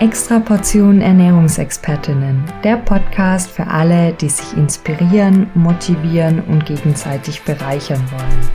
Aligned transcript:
Extra 0.00 0.40
Portion 0.40 1.02
Ernährungsexpertinnen, 1.02 2.42
der 2.64 2.78
Podcast 2.78 3.50
für 3.50 3.66
alle, 3.66 4.14
die 4.14 4.30
sich 4.30 4.56
inspirieren, 4.56 5.50
motivieren 5.54 6.42
und 6.44 6.64
gegenseitig 6.64 7.42
bereichern 7.42 8.02
wollen. 8.10 8.48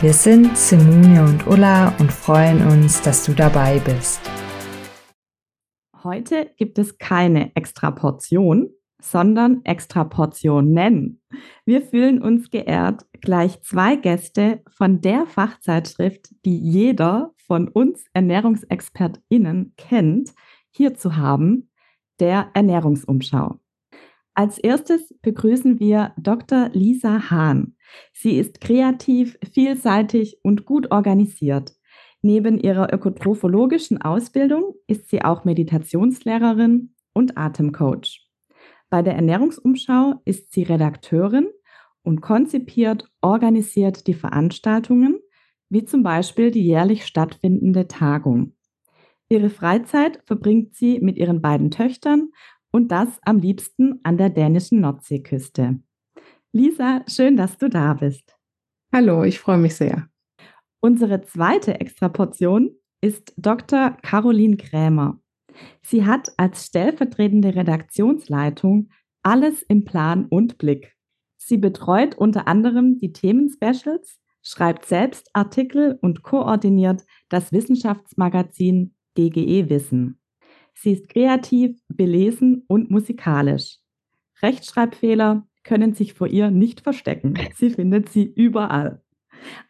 Wir 0.00 0.12
sind 0.12 0.56
Simone 0.56 1.24
und 1.24 1.48
Ulla 1.48 1.92
und 1.98 2.12
freuen 2.12 2.64
uns, 2.68 3.02
dass 3.02 3.26
du 3.26 3.32
dabei 3.32 3.80
bist. 3.80 4.20
Heute 6.04 6.52
gibt 6.58 6.78
es 6.78 6.96
keine 6.96 7.50
Extra 7.56 7.90
Portion, 7.90 8.70
sondern 9.02 9.64
Extra 9.64 10.04
Portionen. 10.04 11.20
Wir 11.66 11.82
fühlen 11.82 12.22
uns 12.22 12.50
geehrt, 12.50 13.04
gleich 13.20 13.60
zwei 13.62 13.96
Gäste 13.96 14.62
von 14.70 15.00
der 15.00 15.26
Fachzeitschrift, 15.26 16.28
die 16.44 16.56
jeder 16.56 17.32
von 17.36 17.66
uns 17.66 18.04
ErnährungsexpertInnen 18.12 19.74
kennt, 19.76 20.30
hier 20.76 20.94
zu 20.94 21.16
haben, 21.16 21.70
der 22.20 22.50
Ernährungsumschau. 22.54 23.58
Als 24.34 24.58
erstes 24.58 25.14
begrüßen 25.22 25.78
wir 25.78 26.12
Dr. 26.16 26.68
Lisa 26.72 27.30
Hahn. 27.30 27.76
Sie 28.12 28.36
ist 28.36 28.60
kreativ, 28.60 29.38
vielseitig 29.52 30.40
und 30.42 30.64
gut 30.64 30.90
organisiert. 30.90 31.72
Neben 32.20 32.58
ihrer 32.58 32.92
ökotrophologischen 32.92 34.02
Ausbildung 34.02 34.74
ist 34.88 35.08
sie 35.08 35.22
auch 35.22 35.44
Meditationslehrerin 35.44 36.94
und 37.12 37.38
Atemcoach. 37.38 38.28
Bei 38.90 39.02
der 39.02 39.14
Ernährungsumschau 39.14 40.20
ist 40.24 40.52
sie 40.52 40.64
Redakteurin 40.64 41.48
und 42.02 42.20
konzipiert, 42.20 43.08
organisiert 43.20 44.06
die 44.06 44.14
Veranstaltungen, 44.14 45.18
wie 45.68 45.84
zum 45.84 46.02
Beispiel 46.02 46.50
die 46.50 46.64
jährlich 46.64 47.06
stattfindende 47.06 47.88
Tagung. 47.88 48.54
Ihre 49.28 49.50
Freizeit 49.50 50.20
verbringt 50.26 50.74
sie 50.74 51.00
mit 51.00 51.16
ihren 51.16 51.40
beiden 51.40 51.70
Töchtern 51.70 52.30
und 52.70 52.88
das 52.88 53.18
am 53.22 53.38
liebsten 53.38 54.00
an 54.02 54.18
der 54.18 54.30
dänischen 54.30 54.80
Nordseeküste. 54.80 55.80
Lisa, 56.52 57.02
schön, 57.08 57.36
dass 57.36 57.56
du 57.56 57.68
da 57.68 57.94
bist. 57.94 58.36
Hallo, 58.92 59.24
ich 59.24 59.40
freue 59.40 59.58
mich 59.58 59.76
sehr. 59.76 60.08
Unsere 60.80 61.22
zweite 61.22 61.80
Extraportion 61.80 62.70
ist 63.00 63.32
Dr. 63.36 63.96
Caroline 64.02 64.56
Krämer. 64.56 65.20
Sie 65.82 66.04
hat 66.04 66.32
als 66.36 66.66
stellvertretende 66.66 67.54
Redaktionsleitung 67.54 68.90
alles 69.22 69.62
im 69.62 69.84
Plan 69.84 70.26
und 70.26 70.58
Blick. 70.58 70.94
Sie 71.36 71.58
betreut 71.58 72.14
unter 72.16 72.46
anderem 72.46 72.98
die 72.98 73.12
Themenspecials, 73.12 74.18
schreibt 74.42 74.84
selbst 74.86 75.30
Artikel 75.32 75.98
und 76.02 76.22
koordiniert 76.22 77.02
das 77.28 77.52
Wissenschaftsmagazin 77.52 78.94
DGE 79.16 79.68
Wissen. 79.68 80.18
Sie 80.74 80.92
ist 80.92 81.08
kreativ, 81.08 81.78
belesen 81.88 82.64
und 82.66 82.90
musikalisch. 82.90 83.78
Rechtschreibfehler 84.42 85.46
können 85.62 85.94
sich 85.94 86.14
vor 86.14 86.26
ihr 86.26 86.50
nicht 86.50 86.80
verstecken. 86.80 87.34
Sie 87.56 87.70
findet 87.70 88.08
sie 88.10 88.24
überall. 88.24 89.02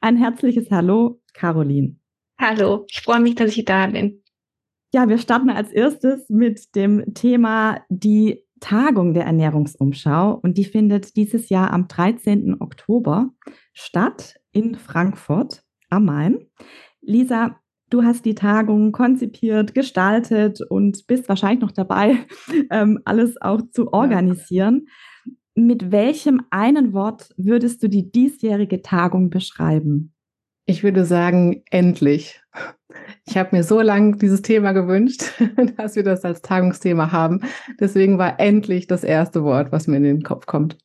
Ein 0.00 0.16
herzliches 0.16 0.70
Hallo, 0.70 1.20
Caroline. 1.32 1.96
Hallo, 2.38 2.84
ich 2.88 3.00
freue 3.00 3.20
mich, 3.20 3.36
dass 3.36 3.56
ich 3.56 3.64
da 3.64 3.86
bin. 3.86 4.22
Ja, 4.92 5.08
wir 5.08 5.18
starten 5.18 5.50
als 5.50 5.72
erstes 5.72 6.28
mit 6.28 6.74
dem 6.74 7.14
Thema 7.14 7.80
die 7.88 8.44
Tagung 8.60 9.12
der 9.12 9.24
Ernährungsumschau 9.24 10.38
und 10.42 10.56
die 10.56 10.64
findet 10.64 11.16
dieses 11.16 11.48
Jahr 11.48 11.72
am 11.72 11.88
13. 11.88 12.60
Oktober 12.60 13.30
statt 13.72 14.36
in 14.52 14.76
Frankfurt 14.76 15.62
am 15.90 16.06
Main. 16.06 16.46
Lisa, 17.00 17.60
Du 17.94 18.02
hast 18.02 18.24
die 18.24 18.34
Tagung 18.34 18.90
konzipiert, 18.90 19.72
gestaltet 19.72 20.60
und 20.60 21.06
bist 21.06 21.28
wahrscheinlich 21.28 21.60
noch 21.60 21.70
dabei, 21.70 22.16
ähm, 22.72 22.98
alles 23.04 23.40
auch 23.40 23.60
zu 23.70 23.92
organisieren. 23.92 24.88
Ja. 25.24 25.32
Mit 25.54 25.92
welchem 25.92 26.42
einen 26.50 26.92
Wort 26.92 27.28
würdest 27.36 27.84
du 27.84 27.88
die 27.88 28.10
diesjährige 28.10 28.83
Tagung 28.83 29.30
beschreiben? 29.30 30.12
Ich 30.66 30.83
würde 30.83 31.04
sagen, 31.04 31.62
endlich. 31.70 32.42
Ich 33.27 33.36
habe 33.36 33.54
mir 33.54 33.62
so 33.62 33.80
lange 33.80 34.16
dieses 34.16 34.42
Thema 34.42 34.72
gewünscht, 34.72 35.33
dass 35.77 35.94
wir 35.94 36.02
das 36.02 36.24
als 36.24 36.42
Tagungsthema 36.42 37.12
haben. 37.12 37.42
Deswegen 37.78 38.18
war 38.18 38.40
endlich 38.40 38.88
das 38.88 39.04
erste 39.04 39.44
Wort, 39.44 39.70
was 39.70 39.86
mir 39.86 39.98
in 39.98 40.02
den 40.02 40.22
Kopf 40.24 40.46
kommt. 40.46 40.78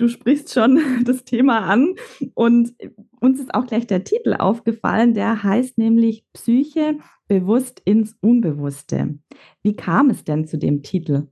Du 0.00 0.08
sprichst 0.08 0.50
schon 0.54 0.80
das 1.04 1.24
Thema 1.24 1.66
an 1.66 1.94
und 2.32 2.72
uns 3.20 3.38
ist 3.38 3.54
auch 3.54 3.66
gleich 3.66 3.86
der 3.86 4.02
Titel 4.02 4.32
aufgefallen, 4.32 5.12
der 5.12 5.42
heißt 5.42 5.76
nämlich 5.76 6.24
Psyche 6.32 6.96
bewusst 7.28 7.82
ins 7.84 8.16
Unbewusste. 8.22 9.18
Wie 9.62 9.76
kam 9.76 10.08
es 10.08 10.24
denn 10.24 10.46
zu 10.46 10.56
dem 10.56 10.82
Titel? 10.82 11.26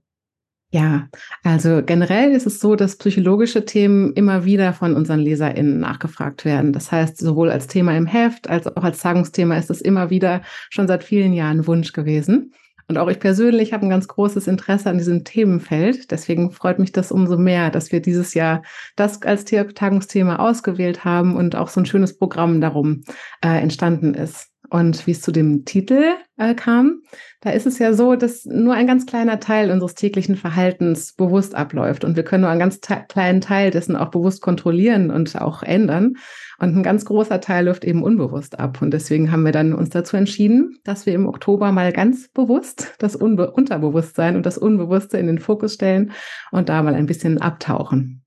Ja, 0.71 1.09
also 1.43 1.81
generell 1.83 2.29
ist 2.29 2.45
es 2.45 2.59
so, 2.59 2.75
dass 2.75 2.97
psychologische 2.97 3.65
Themen 3.65 4.13
immer 4.13 4.45
wieder 4.45 4.71
von 4.71 4.95
unseren 4.95 5.19
LeserInnen 5.19 5.79
nachgefragt 5.79 6.45
werden. 6.45 6.71
Das 6.71 6.91
heißt, 6.91 7.17
sowohl 7.17 7.49
als 7.49 7.65
Thema 7.65 7.97
im 7.97 8.05
Heft 8.05 8.47
als 8.47 8.67
auch 8.67 8.83
als 8.83 8.99
Tagungsthema 8.99 9.57
ist 9.57 9.71
es 9.71 9.81
immer 9.81 10.11
wieder 10.11 10.43
schon 10.69 10.87
seit 10.87 11.03
vielen 11.03 11.33
Jahren 11.33 11.65
Wunsch 11.65 11.91
gewesen. 11.91 12.53
Und 12.89 12.97
auch 12.97 13.07
ich 13.07 13.19
persönlich 13.19 13.71
habe 13.71 13.85
ein 13.85 13.89
ganz 13.91 14.07
großes 14.07 14.47
Interesse 14.47 14.89
an 14.89 14.97
diesem 14.97 15.23
Themenfeld. 15.23 16.09
Deswegen 16.09 16.49
freut 16.49 16.79
mich 16.79 16.91
das 16.91 17.11
umso 17.11 17.37
mehr, 17.37 17.69
dass 17.69 17.91
wir 17.91 18.01
dieses 18.01 18.33
Jahr 18.33 18.63
das 18.95 19.21
als 19.21 19.45
Tagungsthema 19.45 20.37
ausgewählt 20.37 21.05
haben 21.05 21.35
und 21.35 21.55
auch 21.55 21.67
so 21.67 21.79
ein 21.79 21.85
schönes 21.85 22.17
Programm 22.17 22.61
darum 22.61 23.03
äh, 23.45 23.61
entstanden 23.61 24.15
ist. 24.15 24.49
Und 24.69 25.07
wie 25.07 25.11
es 25.11 25.21
zu 25.21 25.31
dem 25.31 25.65
Titel 25.65 26.03
äh, 26.37 26.53
kam, 26.53 27.01
da 27.41 27.49
ist 27.51 27.65
es 27.65 27.79
ja 27.79 27.93
so, 27.93 28.15
dass 28.15 28.45
nur 28.45 28.73
ein 28.73 28.87
ganz 28.87 29.05
kleiner 29.05 29.39
Teil 29.39 29.71
unseres 29.71 29.95
täglichen 29.95 30.35
Verhaltens 30.35 31.13
bewusst 31.13 31.55
abläuft. 31.55 32.03
Und 32.03 32.15
wir 32.15 32.23
können 32.23 32.41
nur 32.41 32.49
einen 32.49 32.59
ganz 32.59 32.79
kleinen 32.81 33.41
Teil 33.41 33.71
dessen 33.71 33.95
auch 33.95 34.09
bewusst 34.09 34.41
kontrollieren 34.41 35.09
und 35.11 35.39
auch 35.39 35.63
ändern. 35.63 36.15
Und 36.59 36.75
ein 36.75 36.83
ganz 36.83 37.05
großer 37.05 37.41
Teil 37.41 37.65
läuft 37.65 37.85
eben 37.85 38.03
unbewusst 38.03 38.59
ab. 38.59 38.81
Und 38.81 38.91
deswegen 38.91 39.31
haben 39.31 39.43
wir 39.43 39.51
dann 39.51 39.73
uns 39.73 39.89
dazu 39.89 40.17
entschieden, 40.17 40.77
dass 40.83 41.05
wir 41.05 41.13
im 41.13 41.27
Oktober 41.27 41.71
mal 41.71 41.91
ganz 41.91 42.27
bewusst 42.29 42.95
das 42.99 43.15
Unbe 43.15 43.51
Unterbewusstsein 43.51 44.35
und 44.35 44.45
das 44.45 44.57
Unbewusste 44.57 45.17
in 45.17 45.27
den 45.27 45.39
Fokus 45.39 45.73
stellen 45.73 46.11
und 46.51 46.69
da 46.69 46.83
mal 46.83 46.95
ein 46.95 47.05
bisschen 47.05 47.41
abtauchen 47.41 48.23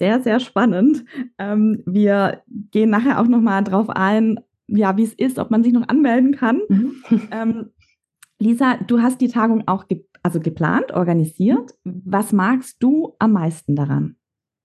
sehr, 0.00 0.22
sehr 0.22 0.40
spannend. 0.40 1.04
Ähm, 1.38 1.82
wir 1.84 2.42
gehen 2.48 2.88
nachher 2.88 3.20
auch 3.20 3.26
nochmal 3.26 3.62
drauf 3.62 3.90
ein, 3.90 4.40
ja, 4.76 4.96
wie 4.96 5.04
es 5.04 5.14
ist, 5.14 5.38
ob 5.38 5.50
man 5.50 5.62
sich 5.62 5.72
noch 5.72 5.88
anmelden 5.88 6.34
kann. 6.34 6.60
Mhm. 6.68 6.94
Ähm, 7.32 7.70
Lisa, 8.38 8.78
du 8.78 9.02
hast 9.02 9.20
die 9.20 9.28
Tagung 9.28 9.64
auch 9.66 9.86
ge 9.86 10.04
also 10.22 10.40
geplant, 10.40 10.92
organisiert. 10.92 11.74
Was 11.84 12.32
magst 12.32 12.82
du 12.82 13.14
am 13.18 13.32
meisten 13.32 13.74
daran? 13.74 14.16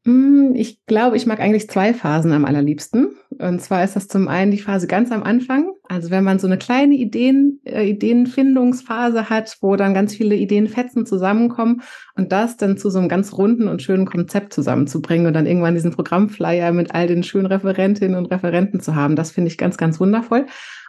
Mm, 0.05 0.53
ich 0.53 0.85
glaube, 0.85 1.17
ich 1.17 1.25
mag 1.25 1.39
eigentlich 1.39 1.67
zwei 1.67 1.93
Phasen 1.93 2.31
am 2.31 2.45
allerliebsten. 2.45 3.16
Und 3.39 3.61
zwar 3.61 3.83
ist 3.83 3.95
das 3.95 4.07
zum 4.07 4.27
einen 4.27 4.51
die 4.51 4.59
Phase 4.59 4.85
ganz 4.85 5.11
am 5.11 5.23
Anfang. 5.23 5.71
Also 5.89 6.11
wenn 6.11 6.23
man 6.23 6.38
so 6.38 6.45
eine 6.47 6.59
kleine 6.59 6.93
Ideen, 6.93 7.59
äh, 7.66 7.89
Ideenfindungsphase 7.89 9.29
hat, 9.29 9.57
wo 9.61 9.75
dann 9.75 9.95
ganz 9.95 10.15
viele 10.15 10.35
Ideenfetzen 10.35 11.07
zusammenkommen 11.07 11.81
und 12.15 12.31
das 12.31 12.55
dann 12.55 12.77
zu 12.77 12.91
so 12.91 12.99
einem 12.99 13.09
ganz 13.09 13.33
runden 13.33 13.67
und 13.67 13.81
schönen 13.81 14.05
Konzept 14.05 14.53
zusammenzubringen 14.53 15.25
und 15.27 15.33
dann 15.33 15.47
irgendwann 15.47 15.73
diesen 15.73 15.91
Programmflyer 15.91 16.71
mit 16.71 16.94
all 16.94 17.07
den 17.07 17.23
schönen 17.23 17.47
Referentinnen 17.47 18.15
und 18.15 18.27
Referenten 18.31 18.79
zu 18.79 18.95
haben, 18.95 19.15
das 19.15 19.31
finde 19.31 19.49
ich 19.49 19.57
ganz, 19.57 19.75
ganz 19.75 19.99
wundervoll. 19.99 20.45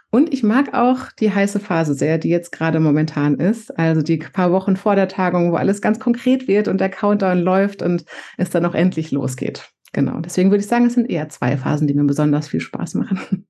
Und 0.09 0.33
ich 0.33 0.41
mag 0.41 0.73
auch 0.73 1.11
die 1.19 1.33
heiße 1.33 1.59
Phase 1.59 1.93
sehr, 1.93 2.17
die 2.17 2.29
jetzt 2.29 2.51
gerade 2.51 2.79
momentan 2.79 3.35
ist. 3.35 3.77
Also 3.77 4.01
die 4.01 4.17
paar 4.17 4.51
Wochen 4.51 4.77
vor 4.77 4.95
der 4.95 5.09
Tagung, 5.09 5.51
wo 5.51 5.55
alles 5.55 5.81
ganz 5.81 5.99
konkret 5.99 6.47
wird 6.47 6.67
und 6.67 6.79
der 6.79 6.89
Countdown 6.89 7.39
läuft 7.39 7.81
und 7.81 8.05
es 8.37 8.49
dann 8.49 8.65
auch 8.65 8.73
endlich 8.73 9.11
losgeht. 9.11 9.69
Genau. 9.93 10.19
Deswegen 10.19 10.49
würde 10.49 10.61
ich 10.61 10.67
sagen, 10.67 10.85
es 10.85 10.93
sind 10.93 11.09
eher 11.09 11.29
zwei 11.29 11.57
Phasen, 11.57 11.87
die 11.87 11.93
mir 11.93 12.05
besonders 12.05 12.47
viel 12.47 12.61
Spaß 12.61 12.95
machen. 12.95 13.47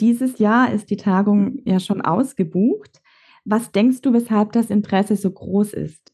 Dieses 0.00 0.38
Jahr 0.38 0.72
ist 0.72 0.90
die 0.90 0.96
Tagung 0.96 1.58
ja 1.64 1.78
schon 1.80 2.00
ausgebucht. 2.00 3.02
Was 3.44 3.72
denkst 3.72 4.00
du, 4.02 4.12
weshalb 4.12 4.52
das 4.52 4.70
Interesse 4.70 5.16
so 5.16 5.30
groß 5.30 5.72
ist? 5.74 6.09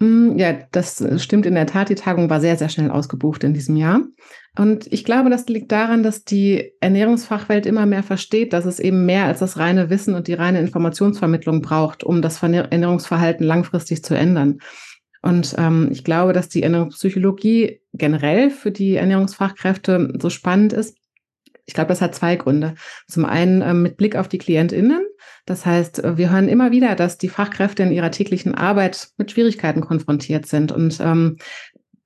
Mm, 0.00 0.38
ja, 0.38 0.54
das 0.72 1.00
äh, 1.00 1.18
stimmt 1.18 1.46
in 1.46 1.54
der 1.54 1.66
Tat. 1.66 1.90
Die 1.90 1.94
Tagung 1.94 2.30
war 2.30 2.40
sehr, 2.40 2.56
sehr 2.56 2.70
schnell 2.70 2.90
ausgebucht 2.90 3.44
in 3.44 3.54
diesem 3.54 3.76
Jahr. 3.76 4.00
Und 4.58 4.92
ich 4.92 5.04
glaube, 5.04 5.30
das 5.30 5.46
liegt 5.46 5.70
daran, 5.70 6.02
dass 6.02 6.24
die 6.24 6.72
Ernährungsfachwelt 6.80 7.66
immer 7.66 7.86
mehr 7.86 8.02
versteht, 8.02 8.52
dass 8.52 8.64
es 8.64 8.80
eben 8.80 9.06
mehr 9.06 9.26
als 9.26 9.38
das 9.38 9.58
reine 9.58 9.90
Wissen 9.90 10.14
und 10.14 10.26
die 10.26 10.34
reine 10.34 10.60
Informationsvermittlung 10.60 11.60
braucht, 11.60 12.02
um 12.02 12.22
das 12.22 12.42
Ernährungsverhalten 12.42 13.46
langfristig 13.46 14.02
zu 14.02 14.14
ändern. 14.14 14.58
Und 15.22 15.54
ähm, 15.58 15.88
ich 15.92 16.02
glaube, 16.02 16.32
dass 16.32 16.48
die 16.48 16.62
Ernährungspsychologie 16.62 17.80
generell 17.92 18.50
für 18.50 18.70
die 18.70 18.96
Ernährungsfachkräfte 18.96 20.14
so 20.18 20.30
spannend 20.30 20.72
ist. 20.72 20.96
Ich 21.66 21.74
glaube, 21.74 21.88
das 21.88 22.00
hat 22.00 22.14
zwei 22.14 22.36
Gründe. 22.36 22.74
Zum 23.06 23.26
einen 23.26 23.60
ähm, 23.60 23.82
mit 23.82 23.98
Blick 23.98 24.16
auf 24.16 24.28
die 24.28 24.38
KlientInnen, 24.38 25.02
das 25.46 25.66
heißt, 25.66 26.04
äh, 26.04 26.16
wir 26.16 26.30
hören 26.30 26.48
immer 26.48 26.70
wieder, 26.70 26.94
dass 26.94 27.18
die 27.18 27.28
Fachkräfte 27.28 27.82
in 27.82 27.92
ihrer 27.92 28.10
täglichen 28.10 28.54
Arbeit 28.54 29.08
mit 29.16 29.30
Schwierigkeiten 29.30 29.80
konfrontiert 29.80 30.46
sind 30.46 30.72
und 30.72 31.00
ähm, 31.00 31.36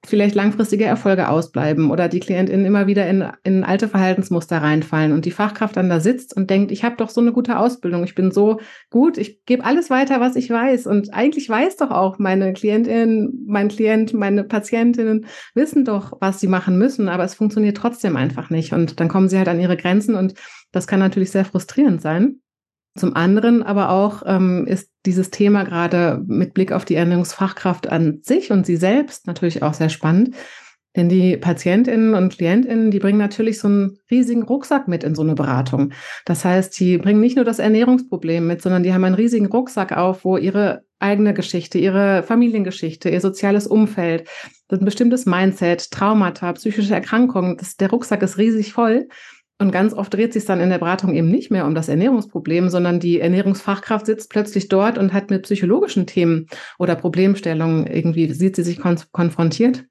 vielleicht 0.06 0.34
langfristige 0.34 0.84
Erfolge 0.84 1.28
ausbleiben 1.28 1.90
oder 1.90 2.08
die 2.08 2.20
KlientInnen 2.20 2.66
immer 2.66 2.86
wieder 2.86 3.06
in, 3.06 3.24
in 3.42 3.64
alte 3.64 3.88
Verhaltensmuster 3.88 4.58
reinfallen 4.58 5.12
und 5.12 5.24
die 5.24 5.30
Fachkraft 5.30 5.76
dann 5.76 5.88
da 5.88 6.00
sitzt 6.00 6.36
und 6.36 6.50
denkt, 6.50 6.70
ich 6.72 6.84
habe 6.84 6.96
doch 6.96 7.08
so 7.08 7.20
eine 7.20 7.32
gute 7.32 7.58
Ausbildung, 7.58 8.04
ich 8.04 8.14
bin 8.14 8.30
so 8.30 8.60
gut, 8.90 9.18
ich 9.18 9.44
gebe 9.44 9.64
alles 9.64 9.90
weiter, 9.90 10.20
was 10.20 10.36
ich 10.36 10.50
weiß. 10.50 10.86
Und 10.86 11.12
eigentlich 11.14 11.48
weiß 11.48 11.76
doch 11.76 11.90
auch 11.90 12.18
meine 12.18 12.52
KlientInnen, 12.52 13.44
mein 13.46 13.68
Klient, 13.68 14.12
meine 14.12 14.44
Patientinnen 14.44 15.26
wissen 15.54 15.84
doch, 15.84 16.12
was 16.20 16.40
sie 16.40 16.48
machen 16.48 16.78
müssen, 16.78 17.08
aber 17.08 17.24
es 17.24 17.34
funktioniert 17.34 17.76
trotzdem 17.76 18.16
einfach 18.16 18.50
nicht. 18.50 18.72
Und 18.72 19.00
dann 19.00 19.08
kommen 19.08 19.28
sie 19.28 19.38
halt 19.38 19.48
an 19.48 19.60
ihre 19.60 19.76
Grenzen 19.76 20.14
und 20.14 20.34
das 20.72 20.86
kann 20.86 21.00
natürlich 21.00 21.30
sehr 21.30 21.44
frustrierend 21.44 22.02
sein. 22.02 22.40
Zum 22.96 23.16
anderen 23.16 23.62
aber 23.62 23.90
auch 23.90 24.22
ähm, 24.24 24.66
ist 24.66 24.90
dieses 25.04 25.30
Thema 25.30 25.64
gerade 25.64 26.22
mit 26.26 26.54
Blick 26.54 26.70
auf 26.72 26.84
die 26.84 26.94
Ernährungsfachkraft 26.94 27.88
an 27.88 28.20
sich 28.22 28.52
und 28.52 28.64
sie 28.66 28.76
selbst 28.76 29.26
natürlich 29.26 29.62
auch 29.62 29.74
sehr 29.74 29.88
spannend. 29.88 30.34
Denn 30.96 31.08
die 31.08 31.36
Patientinnen 31.36 32.14
und 32.14 32.36
Klientinnen, 32.36 32.92
die 32.92 33.00
bringen 33.00 33.18
natürlich 33.18 33.58
so 33.58 33.66
einen 33.66 33.98
riesigen 34.12 34.44
Rucksack 34.44 34.86
mit 34.86 35.02
in 35.02 35.16
so 35.16 35.22
eine 35.22 35.34
Beratung. 35.34 35.92
Das 36.24 36.44
heißt, 36.44 36.78
die 36.78 36.98
bringen 36.98 37.20
nicht 37.20 37.34
nur 37.34 37.44
das 37.44 37.58
Ernährungsproblem 37.58 38.46
mit, 38.46 38.62
sondern 38.62 38.84
die 38.84 38.94
haben 38.94 39.02
einen 39.02 39.16
riesigen 39.16 39.46
Rucksack 39.46 39.90
auf, 39.90 40.24
wo 40.24 40.36
ihre 40.36 40.84
eigene 41.00 41.34
Geschichte, 41.34 41.78
ihre 41.78 42.22
Familiengeschichte, 42.22 43.10
ihr 43.10 43.20
soziales 43.20 43.66
Umfeld, 43.66 44.28
ein 44.70 44.84
bestimmtes 44.84 45.26
Mindset, 45.26 45.90
Traumata, 45.90 46.52
psychische 46.52 46.94
Erkrankungen, 46.94 47.56
das, 47.56 47.76
der 47.76 47.90
Rucksack 47.90 48.22
ist 48.22 48.38
riesig 48.38 48.72
voll. 48.72 49.08
Und 49.58 49.70
ganz 49.70 49.94
oft 49.94 50.12
dreht 50.12 50.32
sich 50.32 50.44
dann 50.44 50.60
in 50.60 50.70
der 50.70 50.78
Beratung 50.78 51.14
eben 51.14 51.28
nicht 51.28 51.50
mehr 51.50 51.66
um 51.66 51.76
das 51.76 51.88
Ernährungsproblem, 51.88 52.68
sondern 52.70 52.98
die 52.98 53.20
Ernährungsfachkraft 53.20 54.06
sitzt 54.06 54.30
plötzlich 54.30 54.68
dort 54.68 54.98
und 54.98 55.12
hat 55.12 55.30
mit 55.30 55.44
psychologischen 55.44 56.06
Themen 56.06 56.48
oder 56.78 56.96
Problemstellungen 56.96 57.86
irgendwie, 57.86 58.32
sieht 58.32 58.56
sie 58.56 58.64
sich 58.64 58.80
kon 58.80 58.98
konfrontiert. 59.12 59.84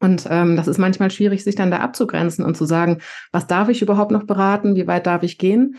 Und 0.00 0.26
ähm, 0.30 0.54
das 0.54 0.68
ist 0.68 0.78
manchmal 0.78 1.10
schwierig, 1.10 1.42
sich 1.42 1.54
dann 1.54 1.70
da 1.70 1.78
abzugrenzen 1.78 2.44
und 2.44 2.56
zu 2.56 2.66
sagen, 2.66 2.98
was 3.32 3.46
darf 3.46 3.68
ich 3.68 3.82
überhaupt 3.82 4.12
noch 4.12 4.24
beraten, 4.24 4.76
wie 4.76 4.86
weit 4.86 5.06
darf 5.06 5.22
ich 5.22 5.38
gehen? 5.38 5.76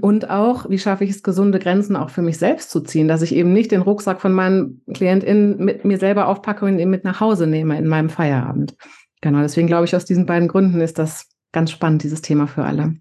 Und 0.00 0.30
auch, 0.30 0.68
wie 0.68 0.78
schaffe 0.78 1.04
ich 1.04 1.10
es, 1.10 1.22
gesunde 1.22 1.58
Grenzen 1.58 1.94
auch 1.94 2.10
für 2.10 2.22
mich 2.22 2.38
selbst 2.38 2.70
zu 2.70 2.80
ziehen, 2.80 3.06
dass 3.06 3.22
ich 3.22 3.34
eben 3.34 3.52
nicht 3.52 3.70
den 3.70 3.82
Rucksack 3.82 4.20
von 4.20 4.32
meinen 4.32 4.82
KlientInnen 4.92 5.58
mit 5.58 5.84
mir 5.84 5.98
selber 5.98 6.26
aufpacke 6.26 6.64
und 6.64 6.78
ihn 6.78 6.90
mit 6.90 7.04
nach 7.04 7.20
Hause 7.20 7.46
nehme 7.46 7.78
in 7.78 7.86
meinem 7.86 8.08
Feierabend. 8.08 8.76
Genau, 9.20 9.40
deswegen 9.42 9.68
glaube 9.68 9.84
ich, 9.84 9.94
aus 9.94 10.04
diesen 10.04 10.26
beiden 10.26 10.48
Gründen 10.48 10.80
ist 10.80 10.98
das 10.98 11.28
ganz 11.56 11.70
spannend, 11.70 12.02
dieses 12.02 12.20
Thema 12.20 12.46
für 12.46 12.64
alle. 12.64 12.96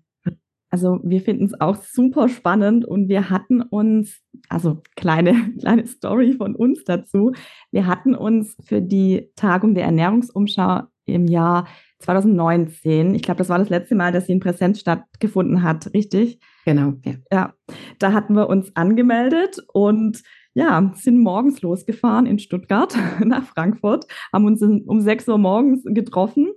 Also 0.69 1.01
wir 1.03 1.19
finden 1.19 1.43
es 1.43 1.59
auch 1.59 1.75
super 1.75 2.29
spannend 2.29 2.85
und 2.85 3.09
wir 3.09 3.29
hatten 3.29 3.61
uns, 3.61 4.21
also 4.47 4.81
kleine, 4.95 5.33
kleine 5.59 5.85
Story 5.85 6.35
von 6.37 6.55
uns 6.55 6.85
dazu, 6.85 7.33
wir 7.73 7.85
hatten 7.85 8.15
uns 8.15 8.55
für 8.63 8.81
die 8.81 9.29
Tagung 9.35 9.75
der 9.75 9.83
Ernährungsumschau 9.83 10.83
im 11.03 11.25
Jahr 11.25 11.67
2019, 11.99 13.13
ich 13.13 13.23
glaube, 13.23 13.39
das 13.39 13.49
war 13.49 13.59
das 13.59 13.67
letzte 13.67 13.93
Mal, 13.93 14.13
dass 14.13 14.27
sie 14.27 14.31
in 14.31 14.39
Präsenz 14.39 14.79
stattgefunden 14.79 15.61
hat, 15.61 15.93
richtig? 15.93 16.39
Genau, 16.63 16.93
ja. 17.03 17.13
Ja, 17.33 17.53
da 17.99 18.13
hatten 18.13 18.35
wir 18.35 18.47
uns 18.47 18.73
angemeldet 18.73 19.57
und 19.73 20.23
ja, 20.53 20.93
sind 20.95 21.19
morgens 21.19 21.61
losgefahren 21.61 22.25
in 22.25 22.39
Stuttgart 22.39 22.95
nach 23.19 23.43
Frankfurt, 23.43 24.05
haben 24.31 24.45
uns 24.45 24.61
um 24.61 25.01
6 25.01 25.27
Uhr 25.27 25.39
morgens 25.39 25.83
getroffen 25.83 26.53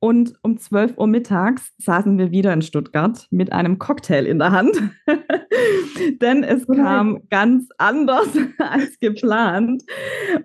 und 0.00 0.32
um 0.42 0.56
12 0.56 0.96
Uhr 0.96 1.06
mittags 1.06 1.74
saßen 1.78 2.18
wir 2.18 2.30
wieder 2.30 2.52
in 2.52 2.62
Stuttgart 2.62 3.26
mit 3.30 3.52
einem 3.52 3.78
Cocktail 3.78 4.24
in 4.24 4.38
der 4.38 4.50
Hand. 4.50 4.74
Denn 6.22 6.42
es 6.42 6.66
oh 6.68 6.72
kam 6.72 7.20
ganz 7.28 7.68
anders 7.76 8.28
als 8.58 8.98
geplant 8.98 9.82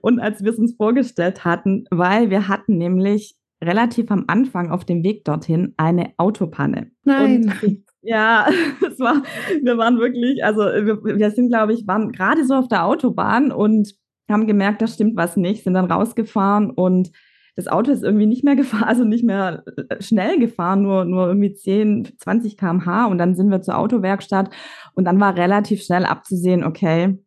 und 0.01 0.19
als 0.19 0.43
wir 0.43 0.51
es 0.51 0.59
uns 0.59 0.75
vorgestellt 0.75 1.45
hatten, 1.45 1.85
weil 1.89 2.29
wir 2.29 2.49
hatten 2.49 2.77
nämlich 2.77 3.35
relativ 3.63 4.11
am 4.11 4.25
Anfang 4.27 4.71
auf 4.71 4.83
dem 4.83 5.03
Weg 5.03 5.23
dorthin 5.23 5.73
eine 5.77 6.11
Autopanne. 6.17 6.91
Nein. 7.03 7.53
Und 7.63 7.83
ja, 8.01 8.47
es 8.85 8.99
war, 8.99 9.23
wir 9.61 9.77
waren 9.77 9.99
wirklich, 9.99 10.43
also 10.43 10.61
wir, 10.61 11.01
wir 11.03 11.31
sind, 11.31 11.47
glaube 11.47 11.73
ich, 11.73 11.87
waren 11.87 12.11
gerade 12.11 12.45
so 12.45 12.55
auf 12.55 12.67
der 12.67 12.85
Autobahn 12.85 13.51
und 13.53 13.95
haben 14.29 14.47
gemerkt, 14.47 14.81
da 14.81 14.87
stimmt 14.87 15.15
was 15.15 15.37
nicht, 15.37 15.63
sind 15.63 15.75
dann 15.75 15.89
rausgefahren 15.89 16.71
und 16.71 17.11
das 17.55 17.67
Auto 17.67 17.91
ist 17.91 18.03
irgendwie 18.03 18.25
nicht 18.25 18.43
mehr 18.43 18.55
gefahren, 18.55 18.83
also 18.83 19.03
nicht 19.03 19.23
mehr 19.23 19.63
äh, 19.89 20.01
schnell 20.01 20.39
gefahren, 20.39 20.81
nur, 20.81 21.05
nur 21.05 21.27
irgendwie 21.27 21.53
10, 21.53 22.17
20 22.17 22.57
km/h. 22.57 23.05
Und 23.05 23.17
dann 23.17 23.35
sind 23.35 23.49
wir 23.49 23.61
zur 23.61 23.77
Autowerkstatt 23.77 24.49
und 24.93 25.05
dann 25.05 25.19
war 25.19 25.35
relativ 25.35 25.83
schnell 25.83 26.05
abzusehen, 26.05 26.63
okay, 26.63 27.17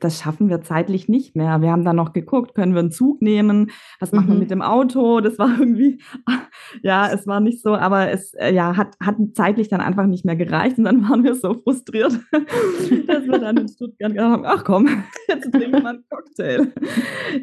das 0.00 0.20
schaffen 0.20 0.48
wir 0.48 0.60
zeitlich 0.62 1.08
nicht 1.08 1.36
mehr. 1.36 1.60
Wir 1.60 1.70
haben 1.70 1.84
dann 1.84 1.96
noch 1.96 2.12
geguckt, 2.12 2.54
können 2.54 2.74
wir 2.74 2.80
einen 2.80 2.90
Zug 2.90 3.22
nehmen? 3.22 3.70
Was 4.00 4.12
machen 4.12 4.28
wir 4.28 4.34
mhm. 4.34 4.40
mit 4.40 4.50
dem 4.50 4.62
Auto? 4.62 5.20
Das 5.20 5.38
war 5.38 5.58
irgendwie, 5.58 6.00
ja, 6.82 7.08
es 7.12 7.26
war 7.26 7.40
nicht 7.40 7.62
so, 7.62 7.74
aber 7.74 8.10
es 8.10 8.34
äh, 8.34 8.54
ja, 8.54 8.76
hat, 8.76 8.96
hat 9.00 9.16
zeitlich 9.34 9.68
dann 9.68 9.80
einfach 9.80 10.06
nicht 10.06 10.24
mehr 10.24 10.36
gereicht. 10.36 10.78
Und 10.78 10.84
dann 10.84 11.02
waren 11.08 11.24
wir 11.24 11.34
so 11.34 11.54
frustriert, 11.54 12.18
dass 12.32 13.26
wir 13.26 13.38
dann 13.38 13.56
in 13.56 13.68
Stuttgart 13.68 14.12
gesagt 14.12 14.32
haben, 14.32 14.44
ach 14.44 14.64
komm, 14.64 14.88
jetzt 15.28 15.52
trinken 15.52 15.82
wir 15.82 15.88
einen 15.88 16.04
Cocktail. 16.08 16.72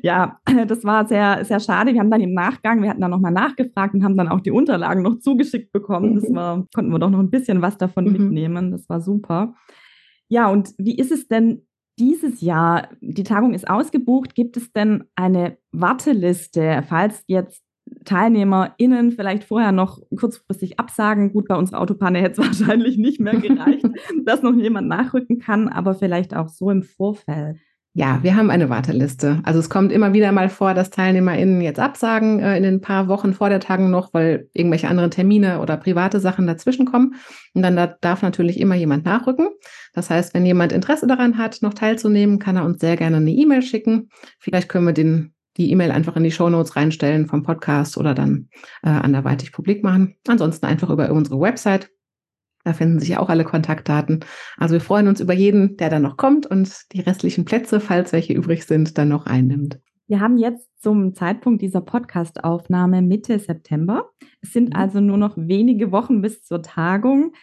Ja, 0.01 0.39
das 0.67 0.83
war 0.83 1.07
sehr, 1.07 1.43
sehr 1.45 1.59
schade. 1.59 1.93
Wir 1.93 1.99
haben 1.99 2.11
dann 2.11 2.21
im 2.21 2.33
Nachgang, 2.33 2.81
wir 2.81 2.89
hatten 2.89 3.01
dann 3.01 3.11
nochmal 3.11 3.31
nachgefragt 3.31 3.93
und 3.93 4.03
haben 4.03 4.17
dann 4.17 4.29
auch 4.29 4.41
die 4.41 4.51
Unterlagen 4.51 5.03
noch 5.03 5.19
zugeschickt 5.19 5.71
bekommen. 5.71 6.15
Das 6.15 6.29
mhm. 6.29 6.35
war, 6.35 6.67
konnten 6.73 6.91
wir 6.91 6.99
doch 6.99 7.09
noch 7.09 7.19
ein 7.19 7.29
bisschen 7.29 7.61
was 7.61 7.77
davon 7.77 8.05
mhm. 8.05 8.11
mitnehmen. 8.13 8.71
Das 8.71 8.87
war 8.89 9.01
super. 9.01 9.55
Ja, 10.27 10.49
und 10.49 10.73
wie 10.77 10.97
ist 10.97 11.11
es 11.11 11.27
denn 11.27 11.61
dieses 11.99 12.41
Jahr, 12.41 12.89
die 13.01 13.23
Tagung 13.23 13.53
ist 13.53 13.69
ausgebucht, 13.69 14.35
gibt 14.35 14.57
es 14.57 14.71
denn 14.73 15.05
eine 15.15 15.57
Warteliste, 15.71 16.83
falls 16.87 17.23
jetzt 17.27 17.63
TeilnehmerInnen 18.03 19.11
vielleicht 19.11 19.43
vorher 19.43 19.71
noch 19.71 20.01
kurzfristig 20.17 20.79
absagen? 20.79 21.31
Gut, 21.31 21.47
bei 21.47 21.55
unserer 21.55 21.81
Autopanne 21.81 22.19
hätte 22.19 22.41
es 22.41 22.47
wahrscheinlich 22.59 22.97
nicht 22.97 23.19
mehr 23.19 23.37
gereicht, 23.37 23.85
dass 24.25 24.41
noch 24.41 24.55
jemand 24.55 24.87
nachrücken 24.87 25.39
kann, 25.39 25.69
aber 25.69 25.93
vielleicht 25.95 26.35
auch 26.35 26.49
so 26.49 26.69
im 26.69 26.83
Vorfeld. 26.83 27.57
Ja, 27.97 28.19
wir 28.23 28.35
haben 28.35 28.49
eine 28.49 28.67
Warteliste. 28.67 29.39
Also 29.43 29.59
es 29.59 29.69
kommt 29.69 29.93
immer 29.93 30.11
wieder 30.11 30.33
mal 30.33 30.49
vor, 30.49 30.73
dass 30.73 30.89
TeilnehmerInnen 30.89 31.61
jetzt 31.61 31.79
absagen 31.79 32.41
äh, 32.41 32.57
in 32.57 32.63
den 32.63 32.81
paar 32.81 33.07
Wochen 33.07 33.33
vor 33.33 33.47
der 33.47 33.61
Tagung 33.61 33.89
noch, 33.89 34.13
weil 34.13 34.49
irgendwelche 34.51 34.89
anderen 34.89 35.11
Termine 35.11 35.61
oder 35.61 35.77
private 35.77 36.19
Sachen 36.19 36.45
dazwischen 36.45 36.85
kommen. 36.85 37.15
Und 37.53 37.61
dann 37.61 37.77
da 37.77 37.87
darf 37.87 38.21
natürlich 38.21 38.59
immer 38.59 38.75
jemand 38.75 39.05
nachrücken. 39.05 39.47
Das 39.93 40.09
heißt, 40.09 40.33
wenn 40.33 40.45
jemand 40.45 40.73
Interesse 40.73 41.07
daran 41.07 41.37
hat, 41.37 41.61
noch 41.61 41.73
teilzunehmen, 41.73 42.37
kann 42.37 42.57
er 42.57 42.65
uns 42.65 42.81
sehr 42.81 42.97
gerne 42.97 43.15
eine 43.15 43.31
E-Mail 43.31 43.61
schicken. 43.61 44.09
Vielleicht 44.39 44.67
können 44.67 44.87
wir 44.87 44.93
den, 44.93 45.33
die 45.55 45.71
E-Mail 45.71 45.91
einfach 45.91 46.17
in 46.17 46.25
die 46.25 46.31
Show 46.31 46.49
Notes 46.49 46.75
reinstellen 46.75 47.27
vom 47.27 47.43
Podcast 47.43 47.95
oder 47.95 48.13
dann 48.13 48.49
äh, 48.83 48.89
anderweitig 48.89 49.53
publik 49.53 49.85
machen. 49.85 50.17
Ansonsten 50.27 50.65
einfach 50.65 50.89
über 50.89 51.09
unsere 51.13 51.39
Website 51.39 51.89
da 52.65 52.73
finden 52.73 52.99
sich 52.99 53.17
auch 53.17 53.29
alle 53.29 53.45
Kontaktdaten. 53.45 54.25
Also 54.57 54.73
wir 54.73 54.81
freuen 54.81 55.07
uns 55.07 55.21
über 55.21 55.33
jeden, 55.33 55.77
der 55.77 55.89
dann 55.89 56.01
noch 56.01 56.17
kommt 56.17 56.45
und 56.47 56.91
die 56.91 56.99
restlichen 56.99 57.45
Plätze, 57.45 57.79
falls 57.79 58.11
welche 58.11 58.33
übrig 58.33 58.65
sind, 58.65 58.97
dann 58.97 59.07
noch 59.09 59.27
einnimmt. 59.27 59.79
Wir 60.07 60.19
haben 60.19 60.37
jetzt 60.37 60.69
zum 60.81 61.13
Zeitpunkt 61.13 61.61
dieser 61.61 61.81
Podcast-Aufnahme 61.81 63.01
Mitte 63.01 63.39
September. 63.39 64.09
Es 64.41 64.51
sind 64.51 64.69
mhm. 64.69 64.75
also 64.75 64.99
nur 64.99 65.17
noch 65.17 65.35
wenige 65.37 65.91
Wochen 65.91 66.21
bis 66.21 66.43
zur 66.43 66.61
Tagung. 66.61 67.33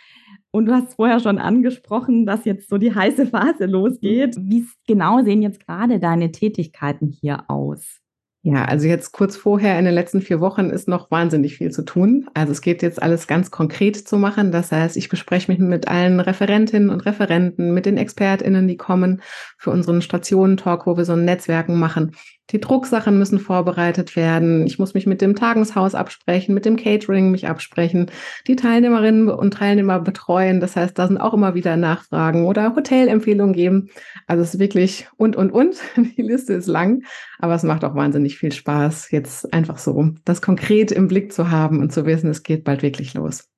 Und 0.50 0.66
du 0.66 0.72
hast 0.72 0.94
vorher 0.94 1.18
schon 1.20 1.38
angesprochen, 1.38 2.26
dass 2.26 2.44
jetzt 2.44 2.68
so 2.68 2.78
die 2.78 2.94
heiße 2.94 3.26
Phase 3.26 3.66
losgeht. 3.66 4.36
Mhm. 4.36 4.50
Wie 4.50 4.66
genau 4.86 5.22
sehen 5.22 5.42
jetzt 5.42 5.64
gerade 5.64 5.98
deine 5.98 6.30
Tätigkeiten 6.32 7.08
hier 7.08 7.48
aus? 7.48 8.01
Ja, 8.44 8.64
also 8.64 8.88
jetzt 8.88 9.12
kurz 9.12 9.36
vorher 9.36 9.78
in 9.78 9.84
den 9.84 9.94
letzten 9.94 10.20
vier 10.20 10.40
Wochen 10.40 10.70
ist 10.70 10.88
noch 10.88 11.12
wahnsinnig 11.12 11.58
viel 11.58 11.70
zu 11.70 11.84
tun. 11.84 12.28
Also 12.34 12.50
es 12.50 12.60
geht 12.60 12.82
jetzt 12.82 13.00
alles 13.00 13.28
ganz 13.28 13.52
konkret 13.52 13.96
zu 13.96 14.16
machen. 14.16 14.50
Das 14.50 14.72
heißt, 14.72 14.96
ich 14.96 15.08
bespreche 15.08 15.48
mich 15.48 15.60
mit 15.60 15.86
allen 15.86 16.18
Referentinnen 16.18 16.90
und 16.90 17.06
Referenten, 17.06 17.72
mit 17.72 17.86
den 17.86 17.96
ExpertInnen, 17.96 18.66
die 18.66 18.76
kommen 18.76 19.22
für 19.58 19.70
unseren 19.70 20.02
Stationentalk, 20.02 20.88
wo 20.88 20.96
wir 20.96 21.04
so 21.04 21.12
ein 21.12 21.24
Netzwerken 21.24 21.78
machen. 21.78 22.16
Die 22.50 22.60
Drucksachen 22.60 23.18
müssen 23.18 23.38
vorbereitet 23.38 24.16
werden. 24.16 24.66
Ich 24.66 24.78
muss 24.78 24.94
mich 24.94 25.06
mit 25.06 25.20
dem 25.22 25.36
Tagungshaus 25.36 25.94
absprechen, 25.94 26.54
mit 26.54 26.64
dem 26.64 26.76
Catering 26.76 27.30
mich 27.30 27.46
absprechen, 27.46 28.10
die 28.46 28.56
Teilnehmerinnen 28.56 29.30
und 29.30 29.54
Teilnehmer 29.54 30.00
betreuen. 30.00 30.60
Das 30.60 30.76
heißt, 30.76 30.98
da 30.98 31.06
sind 31.06 31.18
auch 31.18 31.34
immer 31.34 31.54
wieder 31.54 31.76
Nachfragen 31.76 32.44
oder 32.44 32.74
Hotelempfehlungen 32.74 33.54
geben. 33.54 33.90
Also 34.26 34.42
es 34.42 34.54
ist 34.54 34.60
wirklich 34.60 35.08
und, 35.16 35.36
und, 35.36 35.50
und. 35.50 35.76
Die 36.16 36.22
Liste 36.22 36.52
ist 36.52 36.66
lang, 36.66 37.04
aber 37.38 37.54
es 37.54 37.62
macht 37.62 37.84
auch 37.84 37.94
wahnsinnig 37.94 38.36
viel 38.36 38.52
Spaß, 38.52 39.10
jetzt 39.12 39.52
einfach 39.52 39.78
so 39.78 40.10
das 40.24 40.42
konkret 40.42 40.92
im 40.92 41.08
Blick 41.08 41.32
zu 41.32 41.50
haben 41.50 41.80
und 41.80 41.92
zu 41.92 42.04
wissen, 42.06 42.28
es 42.28 42.42
geht 42.42 42.64
bald 42.64 42.82
wirklich 42.82 43.14
los. 43.14 43.48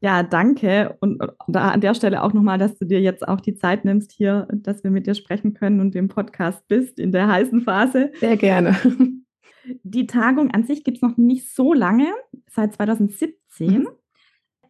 Ja, 0.00 0.22
danke. 0.22 0.96
Und 1.00 1.20
da 1.48 1.70
an 1.70 1.80
der 1.80 1.94
Stelle 1.94 2.22
auch 2.22 2.32
nochmal, 2.32 2.58
dass 2.58 2.78
du 2.78 2.84
dir 2.84 3.00
jetzt 3.00 3.26
auch 3.26 3.40
die 3.40 3.56
Zeit 3.56 3.84
nimmst 3.84 4.12
hier, 4.12 4.46
dass 4.52 4.84
wir 4.84 4.90
mit 4.90 5.06
dir 5.06 5.14
sprechen 5.14 5.54
können 5.54 5.80
und 5.80 5.96
im 5.96 6.08
Podcast 6.08 6.66
bist 6.68 7.00
in 7.00 7.10
der 7.10 7.26
heißen 7.26 7.62
Phase. 7.62 8.12
Sehr 8.20 8.36
gerne. 8.36 8.76
Die 9.82 10.06
Tagung 10.06 10.50
an 10.50 10.64
sich 10.64 10.82
gibt 10.82 10.96
es 10.96 11.02
noch 11.02 11.18
nicht 11.18 11.54
so 11.54 11.74
lange, 11.74 12.06
seit 12.46 12.72
2017. 12.74 13.70
Mhm. 13.70 13.88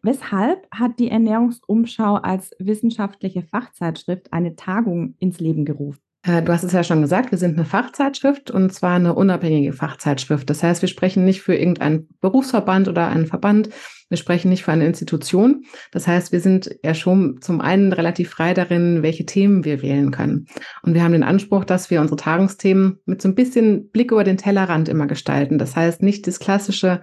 Weshalb 0.01 0.67
hat 0.71 0.99
die 0.99 1.09
Ernährungsumschau 1.09 2.15
als 2.15 2.51
wissenschaftliche 2.59 3.43
Fachzeitschrift 3.43 4.33
eine 4.33 4.55
Tagung 4.57 5.15
ins 5.19 5.39
Leben 5.39 5.63
gerufen? 5.63 6.01
Äh, 6.23 6.41
du 6.41 6.51
hast 6.51 6.63
es 6.63 6.73
ja 6.73 6.83
schon 6.83 7.01
gesagt, 7.01 7.31
wir 7.31 7.37
sind 7.37 7.57
eine 7.57 7.65
Fachzeitschrift 7.65 8.51
und 8.51 8.73
zwar 8.73 8.95
eine 8.95 9.13
unabhängige 9.13 9.73
Fachzeitschrift. 9.73 10.49
Das 10.49 10.63
heißt, 10.63 10.81
wir 10.81 10.89
sprechen 10.89 11.23
nicht 11.23 11.41
für 11.41 11.55
irgendeinen 11.55 12.09
Berufsverband 12.19 12.87
oder 12.87 13.07
einen 13.07 13.27
Verband, 13.27 13.69
wir 14.09 14.17
sprechen 14.17 14.49
nicht 14.49 14.63
für 14.63 14.71
eine 14.71 14.87
Institution. 14.87 15.65
Das 15.91 16.07
heißt, 16.07 16.31
wir 16.31 16.41
sind 16.41 16.75
ja 16.83 16.95
schon 16.95 17.41
zum 17.41 17.61
einen 17.61 17.93
relativ 17.93 18.31
frei 18.31 18.55
darin, 18.55 19.03
welche 19.03 19.25
Themen 19.25 19.63
wir 19.63 19.83
wählen 19.83 20.09
können. 20.09 20.47
Und 20.81 20.95
wir 20.95 21.03
haben 21.03 21.11
den 21.11 21.23
Anspruch, 21.23 21.63
dass 21.63 21.91
wir 21.91 22.01
unsere 22.01 22.17
Tagungsthemen 22.17 22.99
mit 23.05 23.21
so 23.21 23.29
ein 23.29 23.35
bisschen 23.35 23.89
Blick 23.91 24.11
über 24.11 24.23
den 24.23 24.37
Tellerrand 24.37 24.89
immer 24.89 25.05
gestalten. 25.05 25.59
Das 25.59 25.75
heißt, 25.75 26.01
nicht 26.01 26.25
das 26.25 26.39
klassische 26.39 27.01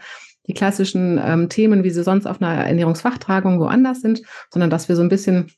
die 0.48 0.54
klassischen 0.54 1.20
ähm, 1.20 1.48
Themen, 1.48 1.82
wie 1.82 1.90
sie 1.90 2.04
sonst 2.04 2.26
auf 2.26 2.40
einer 2.40 2.64
Ernährungsfachtragung 2.64 3.58
woanders 3.58 4.00
sind, 4.00 4.22
sondern 4.50 4.70
dass 4.70 4.88
wir 4.88 4.94
so 4.94 5.02
ein 5.02 5.08
bisschen 5.08 5.50